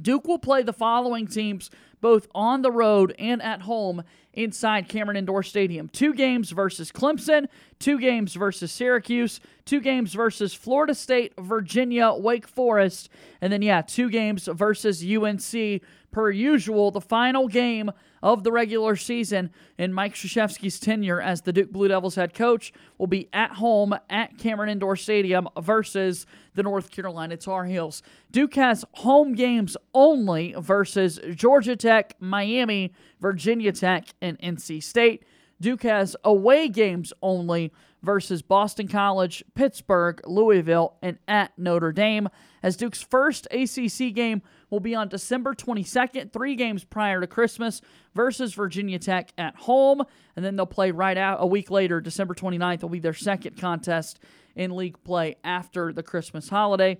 Duke 0.00 0.26
will 0.26 0.38
play 0.38 0.62
the 0.62 0.72
following 0.72 1.26
teams 1.26 1.70
both 2.00 2.28
on 2.34 2.62
the 2.62 2.70
road 2.70 3.14
and 3.18 3.42
at 3.42 3.62
home 3.62 4.02
inside 4.34 4.88
Cameron 4.88 5.16
Indoor 5.16 5.42
Stadium. 5.42 5.88
Two 5.88 6.14
games 6.14 6.50
versus 6.50 6.92
Clemson, 6.92 7.46
two 7.78 7.98
games 7.98 8.34
versus 8.34 8.70
Syracuse, 8.70 9.40
two 9.64 9.80
games 9.80 10.12
versus 10.14 10.54
Florida 10.54 10.94
State, 10.94 11.32
Virginia, 11.38 12.12
Wake 12.12 12.46
Forest, 12.46 13.08
and 13.40 13.52
then, 13.52 13.62
yeah, 13.62 13.82
two 13.82 14.10
games 14.10 14.48
versus 14.52 15.04
UNC 15.04 15.82
per 16.10 16.30
usual. 16.30 16.90
The 16.90 17.00
final 17.00 17.48
game 17.48 17.90
of 18.22 18.42
the 18.42 18.50
regular 18.50 18.96
season 18.96 19.50
in 19.76 19.92
Mike 19.92 20.14
Krzyzewski's 20.14 20.80
tenure 20.80 21.20
as 21.20 21.42
the 21.42 21.52
Duke 21.52 21.70
Blue 21.70 21.88
Devils 21.88 22.14
head 22.14 22.32
coach 22.32 22.72
will 22.96 23.06
be 23.06 23.28
at 23.34 23.50
home 23.50 23.94
at 24.08 24.38
Cameron 24.38 24.70
Indoor 24.70 24.96
Stadium 24.96 25.46
versus 25.60 26.24
the 26.54 26.62
North 26.62 26.90
Carolina 26.90 27.36
Tar 27.36 27.66
Heels. 27.66 28.02
Duke 28.30 28.54
has 28.54 28.84
home 28.94 29.34
games 29.34 29.76
only 29.92 30.54
versus 30.58 31.20
Georgia 31.34 31.76
Tech, 31.76 32.14
Miami, 32.18 32.94
Virginia 33.24 33.72
Tech, 33.72 34.08
and 34.20 34.38
NC 34.38 34.82
State. 34.82 35.24
Duke 35.58 35.84
has 35.84 36.14
away 36.24 36.68
games 36.68 37.10
only 37.22 37.72
versus 38.02 38.42
Boston 38.42 38.86
College, 38.86 39.42
Pittsburgh, 39.54 40.20
Louisville, 40.26 40.98
and 41.00 41.16
at 41.26 41.58
Notre 41.58 41.90
Dame. 41.90 42.28
As 42.62 42.76
Duke's 42.76 43.02
first 43.02 43.48
ACC 43.50 44.12
game 44.12 44.42
will 44.68 44.80
be 44.80 44.94
on 44.94 45.08
December 45.08 45.54
22nd, 45.54 46.34
three 46.34 46.54
games 46.54 46.84
prior 46.84 47.22
to 47.22 47.26
Christmas, 47.26 47.80
versus 48.14 48.52
Virginia 48.52 48.98
Tech 48.98 49.32
at 49.38 49.56
home. 49.56 50.02
And 50.36 50.44
then 50.44 50.56
they'll 50.56 50.66
play 50.66 50.90
right 50.90 51.16
out 51.16 51.38
a 51.40 51.46
week 51.46 51.70
later, 51.70 52.02
December 52.02 52.34
29th, 52.34 52.82
will 52.82 52.90
be 52.90 52.98
their 52.98 53.14
second 53.14 53.56
contest 53.56 54.20
in 54.54 54.76
league 54.76 55.02
play 55.02 55.36
after 55.42 55.94
the 55.94 56.02
Christmas 56.02 56.50
holiday. 56.50 56.98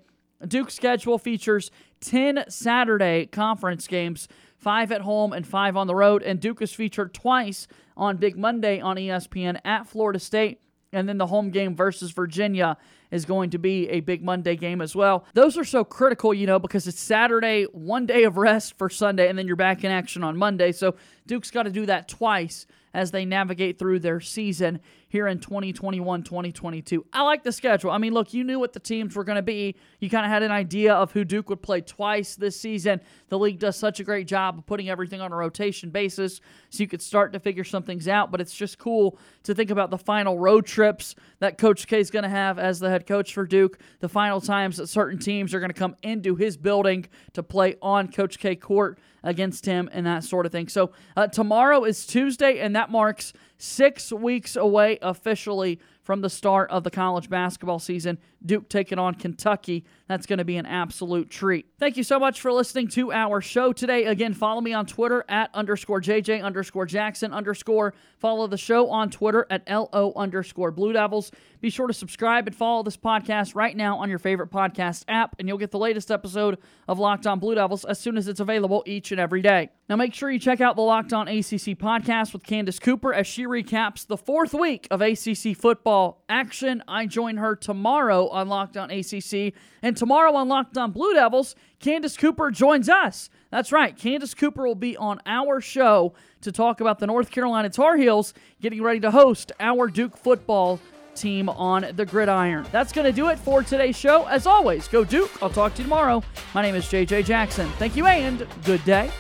Duke's 0.49 0.75
schedule 0.75 1.19
features 1.19 1.71
10 2.01 2.45
Saturday 2.49 3.27
conference 3.27 3.87
games, 3.87 4.29
five 4.65 4.91
at 4.91 5.03
home 5.03 5.33
and 5.35 5.47
five 5.47 5.77
on 5.77 5.87
the 5.87 5.95
road. 5.95 6.23
And 6.23 6.41
Duke 6.41 6.63
is 6.63 6.73
featured 6.73 7.13
twice 7.13 7.69
on 7.97 8.17
Big 8.17 8.37
Monday 8.37 8.81
on 8.81 8.97
ESPN 8.97 9.61
at 9.65 9.87
Florida 9.87 10.19
State 10.19 10.61
and 10.95 11.09
then 11.09 11.19
the 11.19 11.27
home 11.27 11.51
game 11.51 11.75
versus 11.75 12.13
Virginia 12.13 12.77
is 13.11 13.25
going 13.25 13.51
to 13.51 13.59
be 13.59 13.89
a 13.89 14.01
big 14.01 14.23
Monday 14.23 14.57
game 14.57 14.81
as 14.81 14.95
well. 14.95 15.25
Those 15.35 15.59
are 15.59 15.65
so 15.65 15.85
critical, 15.85 16.33
you 16.33 16.47
know, 16.47 16.59
because 16.59 16.87
it's 16.87 17.01
Saturday, 17.01 17.65
one 17.65 18.07
day 18.07 18.23
of 18.25 18.37
rest 18.37 18.79
for 18.79 18.89
Sunday, 18.89 19.29
and 19.29 19.37
then 19.39 19.47
you're 19.47 19.57
back 19.57 19.85
in 19.85 19.91
action 19.91 20.23
on 20.23 20.37
Monday. 20.37 20.73
So 20.73 20.95
Duke's 21.27 21.51
got 21.51 21.65
to 21.65 21.71
do 21.71 21.85
that 21.87 22.09
twice 22.09 22.67
as 22.95 23.11
they 23.11 23.25
navigate 23.25 23.79
through 23.79 23.99
their 23.99 24.21
season 24.21 24.81
here 25.15 25.29
in 25.29 25.39
2021 25.39 26.25
2022. 26.25 27.07
I 27.13 27.23
like 27.23 27.45
the 27.45 27.53
schedule. 27.53 27.93
I 27.93 27.99
mean, 27.99 28.13
look, 28.13 28.35
you 28.35 28.43
knew 28.43 28.59
what 28.59 28.73
the 28.73 28.81
teams 28.81 29.15
were 29.15 29.23
going 29.23 29.37
to 29.37 29.43
be. 29.43 29.77
You 30.01 30.11
kind 30.11 30.27
of 30.27 30.33
had 30.33 30.43
an 30.43 30.51
idea 30.51 30.93
of 30.93 31.13
who 31.13 31.25
Duke 31.25 31.49
would 31.51 31.63
play 31.63 31.83
twice 31.83 32.35
this 32.35 32.61
season. 32.61 33.01
The 33.29 33.39
league 33.39 33.61
does 33.61 33.77
such 33.77 34.01
a 34.01 34.05
great 34.05 34.27
job 34.27 34.59
of 34.59 34.67
putting 34.67 34.91
everything 34.91 35.21
on 35.21 35.31
a 35.31 35.37
rotation 35.37 35.91
basis 35.91 36.41
so 36.69 36.83
you 36.83 36.89
could 36.89 37.01
start 37.01 37.33
to 37.35 37.39
figure 37.39 37.63
some 37.63 37.85
things 37.85 38.09
out. 38.09 38.33
But 38.33 38.41
it's 38.41 38.57
just 38.57 38.77
cool 38.77 39.17
to 39.45 39.55
think 39.55 39.71
about 39.71 39.91
the 39.91 39.99
final 39.99 40.37
road 40.37 40.67
trips 40.67 41.15
that 41.39 41.59
Coach 41.59 41.87
K 41.87 42.01
is 42.01 42.11
going 42.11 42.25
to 42.25 42.29
have 42.29 42.59
as 42.59 42.81
the 42.81 42.91
head 42.91 43.07
coach 43.07 43.35
for 43.35 43.47
Duke, 43.47 43.79
the 44.01 44.09
final 44.09 44.41
times 44.41 44.79
that 44.79 44.89
certain 44.89 45.21
teams 45.21 45.55
are 45.55 45.61
going 45.61 45.71
to 45.71 45.79
come 45.79 45.95
into 46.03 46.35
his 46.35 46.57
building 46.57 47.07
to 47.35 47.45
play 47.45 47.77
on 47.81 48.09
Coach 48.09 48.41
K 48.41 48.57
court 48.57 48.99
against 49.23 49.65
him 49.65 49.89
and 49.93 50.07
that 50.07 50.23
sort 50.23 50.45
of 50.45 50.53
thing. 50.53 50.69
So 50.69 50.93
uh, 51.17 51.27
tomorrow 51.29 51.85
is 51.85 52.07
Tuesday, 52.07 52.59
and 52.59 52.77
that 52.77 52.91
marks 52.91 53.33
six 53.59 54.13
weeks 54.13 54.57
away 54.57 54.99
officially 55.03 55.79
from 56.03 56.21
the 56.21 56.31
start 56.31 56.71
of 56.71 56.85
the 56.85 56.91
college 56.91 57.31
basketball 57.31 57.79
season. 57.79 58.19
Duke 58.45 58.69
taking 58.69 58.99
on 58.99 59.15
Kentucky. 59.15 59.85
That's 60.09 60.27
going 60.27 60.39
to 60.39 60.45
be 60.45 60.57
an 60.57 60.67
absolute 60.67 61.31
treat. 61.31 61.67
Thank 61.79 61.97
you 61.97 62.03
so 62.03 62.19
much 62.19 62.41
for 62.41 62.53
listening 62.53 62.89
to 62.89 63.13
our 63.13 63.41
show 63.41 63.73
today. 63.73 64.05
Again, 64.05 64.35
follow 64.35 64.61
me 64.61 64.73
on 64.73 64.87
Twitter 64.87 65.25
at 65.29 65.51
underscore 65.55 66.01
JJ 66.01 66.43
underscore 66.43 66.87
Jackson 66.87 67.33
underscore. 67.33 67.95
Follow 68.19 68.47
the 68.47 68.59
show 68.59 68.91
on 68.91 69.11
Twitter 69.11 69.47
at 69.51 69.69
LO 69.69 70.13
underscore 70.17 70.71
Blue 70.71 70.93
Devils. 70.93 71.31
Be 71.61 71.71
sure 71.71 71.87
to 71.87 71.95
subscribe 71.95 72.47
and 72.47 72.55
follow 72.55 72.83
this 72.83 72.97
podcast 72.97 73.55
right 73.55 73.75
now 73.75 73.97
on 73.99 74.11
your 74.11 74.19
favorite 74.19 74.51
podcast 74.51 75.05
app, 75.09 75.35
and 75.39 75.49
you'll 75.49 75.57
get 75.57 75.71
the 75.71 75.79
latest 75.79 76.11
episode 76.11 76.59
of 76.87 76.99
Locked 76.99 77.27
On 77.27 77.39
Blue 77.39 77.55
Devils 77.55 77.87
as 77.87 77.99
soon 77.99 78.19
as 78.19 78.29
it's 78.29 78.41
available 78.41 78.83
each 78.87 79.13
and 79.13 79.21
every 79.21 79.41
day. 79.41 79.71
Now, 79.89 79.97
make 79.97 80.15
sure 80.15 80.31
you 80.31 80.39
check 80.39 80.61
out 80.61 80.77
the 80.77 80.83
Locked 80.83 81.13
On 81.13 81.29
ACC 81.29 81.77
podcast 81.79 82.33
with 82.33 82.43
Candace 82.43 82.79
Cooper 82.79 83.13
as 83.13 83.27
she 83.27 83.47
recaps 83.47 84.07
the 84.07 84.17
fourth 84.17 84.53
week 84.55 84.87
of 84.91 85.01
ACC 85.01 85.57
football 85.57 86.23
action. 86.29 86.83
I 86.89 87.07
join 87.07 87.37
her 87.39 87.57
tomorrow 87.57 88.29
on 88.35 88.49
Locked 88.49 88.77
On 88.77 88.91
ACC, 88.91 89.55
and 89.83 89.97
tomorrow 89.97 90.35
on 90.35 90.49
Locked 90.49 90.77
On 90.77 90.91
Blue 90.91 91.15
Devils, 91.15 91.55
Candace 91.81 92.17
Cooper 92.17 92.51
joins 92.51 92.89
us. 92.89 93.31
That's 93.51 93.73
right, 93.73 93.97
Candace 93.97 94.35
Cooper 94.35 94.67
will 94.67 94.75
be 94.75 94.97
on 94.97 95.21
our 95.27 95.61
show 95.61 96.13
to 96.43 96.53
talk 96.53 96.81
about 96.81 96.99
the 96.99 97.07
North 97.07 97.31
Carolina 97.31 97.71
Tar 97.71 97.97
Heels 97.97 98.35
getting 98.61 98.83
ready 98.83 99.01
to 99.01 99.11
host 99.11 99.53
our 99.61 99.89
Duke 99.89 100.17
football 100.17 100.81
team 101.15 101.49
on 101.49 101.87
the 101.95 102.05
gridiron. 102.05 102.67
That's 102.73 102.93
going 102.93 103.07
to 103.07 103.13
do 103.13 103.29
it 103.29 103.39
for 103.39 103.63
today's 103.63 103.97
show. 103.97 104.25
As 104.27 104.47
always, 104.47 104.89
go 104.89 105.05
Duke. 105.05 105.31
I'll 105.43 105.51
talk 105.51 105.75
to 105.75 105.79
you 105.79 105.85
tomorrow. 105.85 106.23
My 106.55 106.63
name 106.63 106.75
is 106.75 106.85
JJ 106.87 107.25
Jackson. 107.25 107.71
Thank 107.79 107.97
you 107.97 108.07
and 108.07 108.47
good 108.65 108.85
day. 108.85 109.11